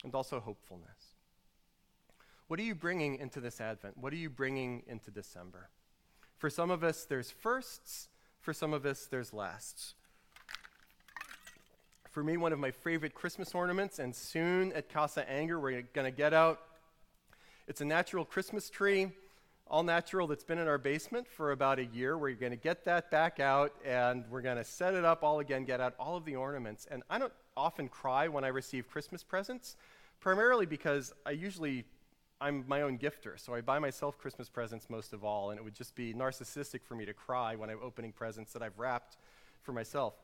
and 0.02 0.16
also 0.16 0.40
hopefulness. 0.40 1.14
What 2.48 2.58
are 2.58 2.64
you 2.64 2.74
bringing 2.74 3.16
into 3.20 3.40
this 3.40 3.60
Advent? 3.60 3.96
What 3.98 4.12
are 4.12 4.16
you 4.16 4.30
bringing 4.30 4.82
into 4.88 5.12
December? 5.12 5.70
For 6.44 6.50
some 6.50 6.70
of 6.70 6.84
us, 6.84 7.06
there's 7.06 7.30
firsts. 7.30 8.08
For 8.42 8.52
some 8.52 8.74
of 8.74 8.84
us, 8.84 9.06
there's 9.06 9.32
lasts. 9.32 9.94
For 12.10 12.22
me, 12.22 12.36
one 12.36 12.52
of 12.52 12.58
my 12.58 12.70
favorite 12.70 13.14
Christmas 13.14 13.54
ornaments, 13.54 13.98
and 13.98 14.14
soon 14.14 14.70
at 14.74 14.90
Casa 14.90 15.26
Anger, 15.26 15.58
we're 15.58 15.80
going 15.94 16.04
to 16.04 16.14
get 16.14 16.34
out. 16.34 16.60
It's 17.66 17.80
a 17.80 17.86
natural 17.86 18.26
Christmas 18.26 18.68
tree, 18.68 19.10
all 19.68 19.84
natural, 19.84 20.26
that's 20.26 20.44
been 20.44 20.58
in 20.58 20.68
our 20.68 20.76
basement 20.76 21.26
for 21.26 21.52
about 21.52 21.78
a 21.78 21.86
year. 21.86 22.18
We're 22.18 22.34
going 22.34 22.52
to 22.52 22.58
get 22.58 22.84
that 22.84 23.10
back 23.10 23.40
out 23.40 23.72
and 23.82 24.26
we're 24.28 24.42
going 24.42 24.58
to 24.58 24.64
set 24.64 24.92
it 24.92 25.06
up 25.06 25.24
all 25.24 25.40
again, 25.40 25.64
get 25.64 25.80
out 25.80 25.94
all 25.98 26.14
of 26.14 26.26
the 26.26 26.36
ornaments. 26.36 26.86
And 26.90 27.04
I 27.08 27.18
don't 27.18 27.32
often 27.56 27.88
cry 27.88 28.28
when 28.28 28.44
I 28.44 28.48
receive 28.48 28.86
Christmas 28.86 29.24
presents, 29.24 29.76
primarily 30.20 30.66
because 30.66 31.14
I 31.24 31.30
usually 31.30 31.86
I'm 32.40 32.64
my 32.66 32.82
own 32.82 32.98
gifter, 32.98 33.38
so 33.38 33.54
I 33.54 33.60
buy 33.60 33.78
myself 33.78 34.18
Christmas 34.18 34.48
presents 34.48 34.90
most 34.90 35.12
of 35.12 35.24
all, 35.24 35.50
and 35.50 35.58
it 35.58 35.62
would 35.62 35.74
just 35.74 35.94
be 35.94 36.12
narcissistic 36.12 36.82
for 36.82 36.94
me 36.94 37.04
to 37.04 37.14
cry 37.14 37.56
when 37.56 37.70
I'm 37.70 37.78
opening 37.82 38.12
presents 38.12 38.52
that 38.52 38.62
I've 38.62 38.78
wrapped 38.78 39.16
for 39.62 39.72
myself. 39.72 40.14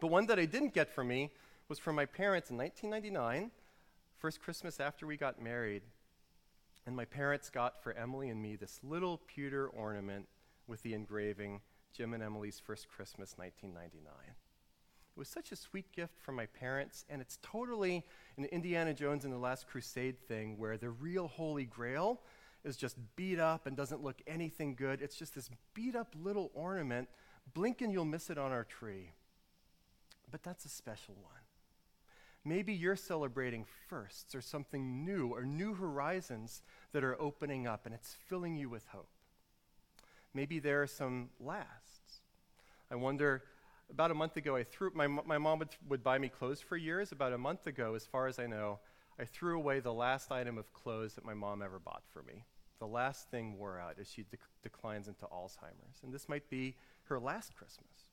But 0.00 0.08
one 0.08 0.26
that 0.26 0.38
I 0.38 0.46
didn't 0.46 0.72
get 0.72 0.88
from 0.92 1.08
me 1.08 1.30
was 1.68 1.78
from 1.78 1.96
my 1.96 2.06
parents 2.06 2.50
in 2.50 2.56
1999, 2.56 3.50
first 4.18 4.40
Christmas 4.40 4.80
after 4.80 5.06
we 5.06 5.16
got 5.16 5.42
married. 5.42 5.82
And 6.86 6.96
my 6.96 7.04
parents 7.04 7.50
got 7.50 7.82
for 7.82 7.92
Emily 7.92 8.30
and 8.30 8.40
me 8.40 8.56
this 8.56 8.80
little 8.82 9.18
pewter 9.26 9.68
ornament 9.68 10.26
with 10.66 10.82
the 10.82 10.94
engraving 10.94 11.60
Jim 11.92 12.14
and 12.14 12.22
Emily's 12.22 12.58
first 12.58 12.88
Christmas, 12.88 13.34
1999. 13.36 14.34
It 15.16 15.18
was 15.18 15.28
such 15.28 15.52
a 15.52 15.56
sweet 15.56 15.92
gift 15.92 16.18
from 16.20 16.36
my 16.36 16.46
parents, 16.46 17.04
and 17.08 17.20
it's 17.20 17.38
totally 17.42 18.04
an 18.36 18.44
Indiana 18.46 18.94
Jones 18.94 19.24
and 19.24 19.32
the 19.32 19.38
Last 19.38 19.66
Crusade 19.66 20.18
thing 20.28 20.56
where 20.56 20.76
the 20.76 20.90
real 20.90 21.28
Holy 21.28 21.64
Grail 21.64 22.20
is 22.64 22.76
just 22.76 22.96
beat 23.16 23.38
up 23.38 23.66
and 23.66 23.76
doesn't 23.76 24.02
look 24.02 24.22
anything 24.26 24.74
good. 24.74 25.00
It's 25.02 25.16
just 25.16 25.34
this 25.34 25.50
beat 25.74 25.96
up 25.96 26.14
little 26.22 26.50
ornament. 26.54 27.08
Blink 27.54 27.80
and 27.80 27.92
you'll 27.92 28.04
miss 28.04 28.30
it 28.30 28.38
on 28.38 28.52
our 28.52 28.64
tree. 28.64 29.12
But 30.30 30.42
that's 30.42 30.64
a 30.64 30.68
special 30.68 31.14
one. 31.20 31.34
Maybe 32.44 32.72
you're 32.72 32.96
celebrating 32.96 33.66
firsts 33.88 34.34
or 34.34 34.40
something 34.40 35.04
new 35.04 35.28
or 35.28 35.44
new 35.44 35.74
horizons 35.74 36.62
that 36.92 37.04
are 37.04 37.20
opening 37.20 37.66
up 37.66 37.84
and 37.84 37.94
it's 37.94 38.16
filling 38.28 38.56
you 38.56 38.68
with 38.68 38.86
hope. 38.88 39.10
Maybe 40.32 40.58
there 40.58 40.82
are 40.82 40.86
some 40.86 41.30
lasts. 41.38 42.20
I 42.90 42.94
wonder 42.96 43.42
about 43.90 44.10
a 44.10 44.14
month 44.14 44.36
ago, 44.36 44.56
I 44.56 44.64
threw, 44.64 44.90
my, 44.94 45.06
my 45.06 45.38
mom 45.38 45.58
would, 45.58 45.70
would 45.88 46.02
buy 46.02 46.18
me 46.18 46.28
clothes 46.28 46.60
for 46.60 46.76
years. 46.76 47.12
About 47.12 47.32
a 47.32 47.38
month 47.38 47.66
ago, 47.66 47.94
as 47.94 48.06
far 48.06 48.26
as 48.26 48.38
I 48.38 48.46
know, 48.46 48.78
I 49.18 49.24
threw 49.24 49.56
away 49.56 49.80
the 49.80 49.92
last 49.92 50.32
item 50.32 50.58
of 50.58 50.72
clothes 50.72 51.14
that 51.14 51.24
my 51.24 51.34
mom 51.34 51.62
ever 51.62 51.78
bought 51.78 52.04
for 52.12 52.22
me. 52.22 52.44
The 52.78 52.86
last 52.86 53.30
thing 53.30 53.58
wore 53.58 53.78
out 53.78 53.96
as 54.00 54.10
she 54.10 54.24
declines 54.62 55.08
into 55.08 55.26
Alzheimer's. 55.26 56.02
And 56.02 56.12
this 56.12 56.28
might 56.28 56.48
be 56.48 56.76
her 57.04 57.18
last 57.18 57.54
Christmas. 57.54 58.08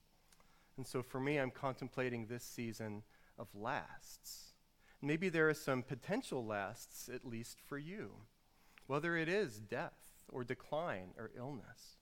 And 0.75 0.85
so 0.85 1.01
for 1.01 1.19
me, 1.19 1.37
I'm 1.37 1.51
contemplating 1.51 2.25
this 2.25 2.43
season 2.43 3.03
of 3.39 3.47
lasts. 3.55 4.53
Maybe 5.01 5.29
there 5.29 5.47
are 5.47 5.53
some 5.53 5.83
potential 5.83 6.45
lasts, 6.45 7.09
at 7.13 7.25
least 7.25 7.59
for 7.65 7.77
you, 7.77 8.11
whether 8.87 9.15
it 9.15 9.29
is 9.29 9.59
death 9.59 10.23
or 10.27 10.43
decline 10.43 11.13
or 11.17 11.31
illness. 11.37 11.96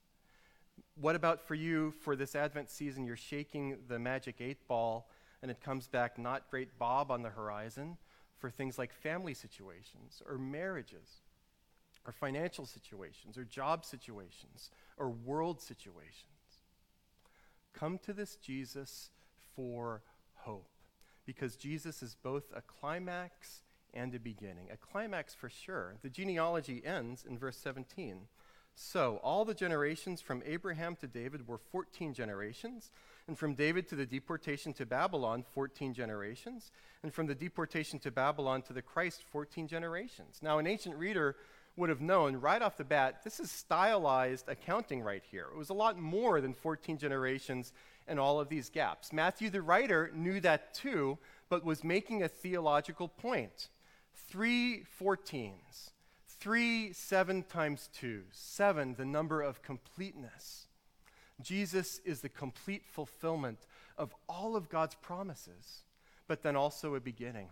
What 0.94 1.14
about 1.14 1.46
for 1.46 1.54
you 1.54 1.92
for 2.02 2.16
this 2.16 2.34
Advent 2.34 2.70
season? 2.70 3.04
You're 3.04 3.16
shaking 3.16 3.78
the 3.88 3.98
magic 3.98 4.36
eight 4.40 4.66
ball 4.66 5.08
and 5.42 5.50
it 5.50 5.60
comes 5.60 5.86
back 5.86 6.18
not 6.18 6.50
great 6.50 6.78
Bob 6.78 7.10
on 7.10 7.22
the 7.22 7.30
horizon 7.30 7.96
for 8.38 8.50
things 8.50 8.78
like 8.78 8.92
family 8.92 9.34
situations 9.34 10.22
or 10.26 10.38
marriages 10.38 11.20
or 12.06 12.12
financial 12.12 12.66
situations 12.66 13.36
or 13.36 13.44
job 13.44 13.84
situations 13.84 14.70
or 14.96 15.10
world 15.10 15.60
situations. 15.60 16.30
Come 17.74 17.98
to 17.98 18.12
this 18.12 18.36
Jesus 18.36 19.10
for 19.54 20.02
hope 20.34 20.70
because 21.26 21.56
Jesus 21.56 22.02
is 22.02 22.16
both 22.22 22.44
a 22.54 22.62
climax 22.62 23.62
and 23.92 24.14
a 24.14 24.20
beginning. 24.20 24.68
A 24.72 24.76
climax 24.76 25.34
for 25.34 25.48
sure. 25.48 25.96
The 26.02 26.10
genealogy 26.10 26.82
ends 26.84 27.24
in 27.28 27.38
verse 27.38 27.56
17. 27.56 28.28
So, 28.78 29.20
all 29.22 29.46
the 29.46 29.54
generations 29.54 30.20
from 30.20 30.42
Abraham 30.44 30.96
to 30.96 31.06
David 31.06 31.48
were 31.48 31.56
14 31.56 32.12
generations, 32.12 32.92
and 33.26 33.38
from 33.38 33.54
David 33.54 33.88
to 33.88 33.96
the 33.96 34.04
deportation 34.04 34.74
to 34.74 34.84
Babylon, 34.84 35.44
14 35.54 35.94
generations, 35.94 36.70
and 37.02 37.12
from 37.12 37.26
the 37.26 37.34
deportation 37.34 37.98
to 38.00 38.10
Babylon 38.10 38.60
to 38.62 38.74
the 38.74 38.82
Christ, 38.82 39.22
14 39.32 39.66
generations. 39.66 40.40
Now, 40.42 40.58
an 40.58 40.66
ancient 40.66 40.94
reader 40.94 41.36
would 41.76 41.88
have 41.88 42.02
known 42.02 42.36
right 42.36 42.60
off 42.60 42.76
the 42.76 42.84
bat 42.84 43.24
this 43.24 43.40
is 43.40 43.50
stylized 43.50 44.46
accounting 44.46 45.00
right 45.02 45.22
here. 45.30 45.46
It 45.50 45.56
was 45.56 45.70
a 45.70 45.74
lot 45.74 45.98
more 45.98 46.42
than 46.42 46.52
14 46.52 46.98
generations 46.98 47.72
and 48.06 48.20
all 48.20 48.40
of 48.40 48.50
these 48.50 48.68
gaps. 48.68 49.10
Matthew, 49.10 49.48
the 49.48 49.62
writer, 49.62 50.10
knew 50.14 50.38
that 50.40 50.74
too, 50.74 51.16
but 51.48 51.64
was 51.64 51.82
making 51.82 52.22
a 52.22 52.28
theological 52.28 53.08
point. 53.08 53.70
Three 54.28 54.84
14s 55.00 55.92
Three, 56.38 56.92
seven 56.92 57.42
times 57.42 57.88
two. 57.92 58.24
Seven, 58.30 58.94
the 58.94 59.04
number 59.04 59.40
of 59.40 59.62
completeness. 59.62 60.66
Jesus 61.40 62.00
is 62.04 62.20
the 62.20 62.28
complete 62.28 62.84
fulfillment 62.86 63.66
of 63.98 64.14
all 64.28 64.56
of 64.56 64.68
God's 64.68 64.94
promises, 64.96 65.84
but 66.26 66.42
then 66.42 66.56
also 66.56 66.94
a 66.94 67.00
beginning. 67.00 67.48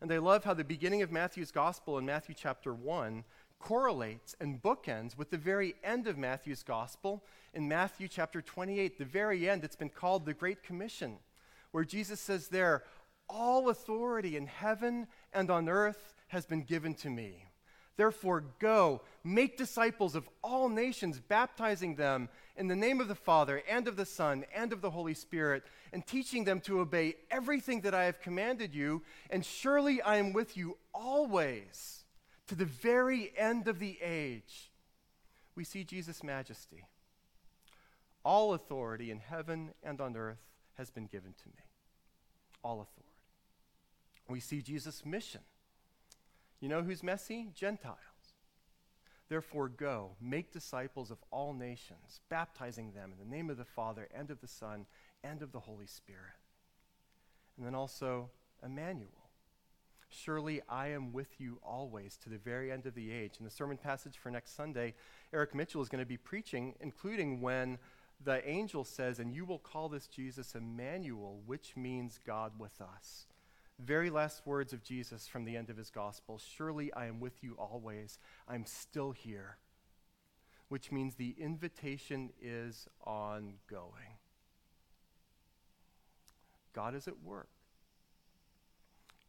And 0.00 0.12
I 0.12 0.18
love 0.18 0.44
how 0.44 0.54
the 0.54 0.64
beginning 0.64 1.02
of 1.02 1.10
Matthew's 1.10 1.50
gospel 1.50 1.98
in 1.98 2.04
Matthew 2.04 2.34
chapter 2.36 2.74
1 2.74 3.24
correlates 3.58 4.36
and 4.40 4.62
bookends 4.62 5.16
with 5.16 5.30
the 5.30 5.38
very 5.38 5.74
end 5.82 6.06
of 6.06 6.18
Matthew's 6.18 6.62
gospel 6.62 7.24
in 7.54 7.66
Matthew 7.66 8.06
chapter 8.06 8.42
28, 8.42 8.98
the 8.98 9.04
very 9.04 9.48
end. 9.48 9.64
It's 9.64 9.76
been 9.76 9.88
called 9.88 10.26
the 10.26 10.34
Great 10.34 10.62
Commission, 10.62 11.16
where 11.70 11.84
Jesus 11.84 12.20
says 12.20 12.48
there, 12.48 12.84
All 13.28 13.70
authority 13.70 14.36
in 14.36 14.46
heaven 14.46 15.06
and 15.32 15.50
on 15.50 15.68
earth 15.68 16.14
has 16.28 16.44
been 16.44 16.62
given 16.62 16.94
to 16.94 17.08
me. 17.08 17.45
Therefore, 17.96 18.44
go, 18.58 19.00
make 19.24 19.56
disciples 19.56 20.14
of 20.14 20.28
all 20.42 20.68
nations, 20.68 21.18
baptizing 21.18 21.96
them 21.96 22.28
in 22.56 22.68
the 22.68 22.76
name 22.76 23.00
of 23.00 23.08
the 23.08 23.14
Father, 23.14 23.62
and 23.68 23.88
of 23.88 23.96
the 23.96 24.04
Son, 24.04 24.44
and 24.54 24.72
of 24.72 24.82
the 24.82 24.90
Holy 24.90 25.14
Spirit, 25.14 25.64
and 25.92 26.06
teaching 26.06 26.44
them 26.44 26.60
to 26.60 26.80
obey 26.80 27.16
everything 27.30 27.80
that 27.82 27.94
I 27.94 28.04
have 28.04 28.20
commanded 28.20 28.74
you. 28.74 29.02
And 29.30 29.44
surely 29.44 30.02
I 30.02 30.16
am 30.16 30.34
with 30.34 30.56
you 30.56 30.76
always 30.94 32.04
to 32.48 32.54
the 32.54 32.66
very 32.66 33.32
end 33.36 33.66
of 33.66 33.78
the 33.78 33.98
age. 34.02 34.70
We 35.54 35.64
see 35.64 35.82
Jesus' 35.82 36.22
majesty. 36.22 36.84
All 38.24 38.52
authority 38.52 39.10
in 39.10 39.20
heaven 39.20 39.70
and 39.82 40.00
on 40.02 40.16
earth 40.16 40.42
has 40.74 40.90
been 40.90 41.06
given 41.06 41.32
to 41.42 41.48
me. 41.48 41.64
All 42.62 42.80
authority. 42.80 43.12
We 44.28 44.40
see 44.40 44.60
Jesus' 44.60 45.06
mission 45.06 45.40
you 46.66 46.70
know 46.70 46.82
who's 46.82 47.04
messy? 47.04 47.46
Gentiles. 47.54 47.96
Therefore, 49.28 49.68
go, 49.68 50.16
make 50.20 50.52
disciples 50.52 51.12
of 51.12 51.18
all 51.30 51.52
nations, 51.52 52.20
baptizing 52.28 52.90
them 52.90 53.12
in 53.12 53.24
the 53.24 53.36
name 53.36 53.50
of 53.50 53.56
the 53.56 53.64
Father 53.64 54.08
and 54.12 54.32
of 54.32 54.40
the 54.40 54.48
Son 54.48 54.84
and 55.22 55.42
of 55.42 55.52
the 55.52 55.60
Holy 55.60 55.86
Spirit. 55.86 56.34
And 57.56 57.64
then 57.64 57.76
also, 57.76 58.30
Emmanuel. 58.64 59.30
Surely 60.08 60.60
I 60.68 60.88
am 60.88 61.12
with 61.12 61.40
you 61.40 61.60
always 61.62 62.16
to 62.24 62.30
the 62.30 62.36
very 62.36 62.72
end 62.72 62.84
of 62.86 62.96
the 62.96 63.12
age. 63.12 63.34
In 63.38 63.44
the 63.44 63.50
sermon 63.50 63.76
passage 63.76 64.18
for 64.18 64.32
next 64.32 64.56
Sunday, 64.56 64.94
Eric 65.32 65.54
Mitchell 65.54 65.82
is 65.82 65.88
going 65.88 66.02
to 66.02 66.04
be 66.04 66.16
preaching, 66.16 66.74
including 66.80 67.40
when 67.40 67.78
the 68.24 68.44
angel 68.48 68.82
says, 68.82 69.20
And 69.20 69.32
you 69.32 69.44
will 69.44 69.60
call 69.60 69.88
this 69.88 70.08
Jesus 70.08 70.56
Emmanuel, 70.56 71.38
which 71.46 71.76
means 71.76 72.18
God 72.26 72.58
with 72.58 72.80
us 72.80 73.26
very 73.78 74.10
last 74.10 74.46
words 74.46 74.72
of 74.72 74.82
Jesus 74.82 75.26
from 75.26 75.44
the 75.44 75.56
end 75.56 75.70
of 75.70 75.76
his 75.76 75.90
gospel 75.90 76.38
Surely 76.38 76.92
I 76.94 77.06
am 77.06 77.20
with 77.20 77.42
you 77.42 77.56
always. 77.58 78.18
I'm 78.48 78.64
still 78.64 79.12
here. 79.12 79.58
Which 80.68 80.90
means 80.90 81.14
the 81.14 81.36
invitation 81.38 82.30
is 82.40 82.88
ongoing. 83.04 84.18
God 86.72 86.94
is 86.94 87.06
at 87.06 87.22
work 87.22 87.48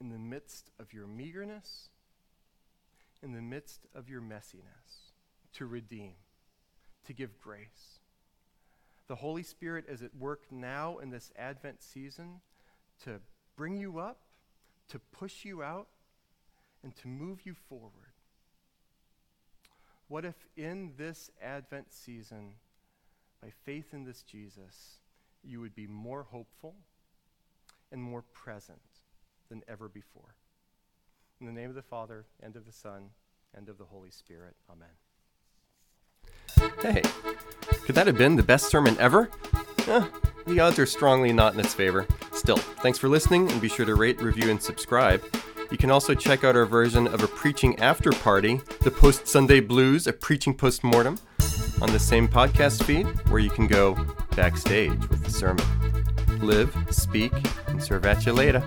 in 0.02 0.10
the 0.10 0.18
midst 0.18 0.72
of 0.80 0.94
your 0.94 1.08
meagerness, 1.08 1.90
in 3.22 3.34
the 3.34 3.42
midst 3.42 3.86
of 3.94 4.10
your 4.10 4.22
messiness, 4.22 5.12
to 5.54 5.66
redeem, 5.66 6.14
to 7.06 7.14
give 7.14 7.40
grace. 7.40 8.00
The 9.08 9.16
Holy 9.16 9.44
Spirit 9.44 9.86
is 9.88 10.02
at 10.02 10.16
work 10.16 10.44
now 10.52 10.98
in 10.98 11.10
this 11.10 11.32
Advent 11.38 11.82
season 11.82 12.42
to 13.04 13.22
bring 13.56 13.78
you 13.78 14.00
up 14.00 14.20
to 14.90 15.00
push 15.00 15.46
you 15.46 15.62
out 15.62 15.88
and 16.84 16.96
to 16.98 17.08
move 17.08 17.46
you 17.46 17.54
forward. 17.54 18.14
What 20.08 20.24
if 20.24 20.36
in 20.56 20.94
this 20.98 21.30
Advent 21.42 21.92
season, 21.92 22.54
by 23.42 23.50
faith 23.66 23.94
in 23.94 24.06
this 24.06 24.24
Jesus, 24.24 25.00
you 25.44 25.60
would 25.60 25.76
be 25.76 25.88
more 25.88 26.24
hopeful 26.24 26.76
and 27.92 28.02
more 28.02 28.22
present 28.34 28.80
than 29.50 29.64
ever 29.68 29.90
before? 29.90 30.36
In 31.42 31.46
the 31.46 31.52
name 31.52 31.70
of 31.70 31.76
the 31.76 31.82
Father, 31.82 32.26
and 32.42 32.56
of 32.56 32.66
the 32.66 32.72
Son, 32.72 33.10
and 33.54 33.70
of 33.70 33.78
the 33.78 33.86
Holy 33.86 34.10
Spirit. 34.10 34.56
Amen. 34.72 34.88
Hey, 36.82 37.02
could 37.86 37.96
that 37.96 38.08
have 38.08 38.18
been 38.18 38.36
the 38.38 38.44
best 38.44 38.70
sermon 38.70 38.98
ever? 39.00 39.30
The 40.48 40.60
odds 40.60 40.80
are 40.80 40.86
strongly 40.86 41.34
not 41.34 41.54
in 41.54 41.60
its 41.60 41.74
favor. 41.74 42.08
Still, 42.32 42.58
thanks 42.58 42.98
for 42.98 43.10
listening, 43.10 43.52
and 43.52 43.62
be 43.62 43.70
sure 43.70 43.86
to 43.86 43.96
rate, 43.96 44.22
review, 44.22 44.50
and 44.50 44.62
subscribe. 44.62 45.24
You 45.70 45.78
can 45.78 45.92
also 45.92 46.14
check 46.14 46.44
out 46.44 46.56
our 46.56 46.66
version 46.66 47.08
of 47.08 47.24
a 47.24 47.28
preaching 47.28 47.78
after 47.80 48.12
party, 48.12 48.62
the 48.82 48.92
Post 48.92 49.28
Sunday 49.28 49.60
Blues, 49.60 50.08
a 50.08 50.14
preaching 50.14 50.54
post 50.54 50.84
mortem, 50.84 51.20
on 51.82 51.92
the 51.92 52.00
same 52.00 52.28
podcast 52.28 52.84
feed 52.84 53.06
where 53.30 53.40
you 53.40 53.50
can 53.50 53.68
go 53.68 53.96
backstage 54.36 54.98
with 55.10 55.24
the 55.24 55.32
sermon. 55.32 55.66
Live, 56.40 56.76
speak, 56.90 57.34
and 57.68 57.84
serve 57.84 58.06
at 58.06 58.26
you 58.26 58.32
later. 58.32 58.64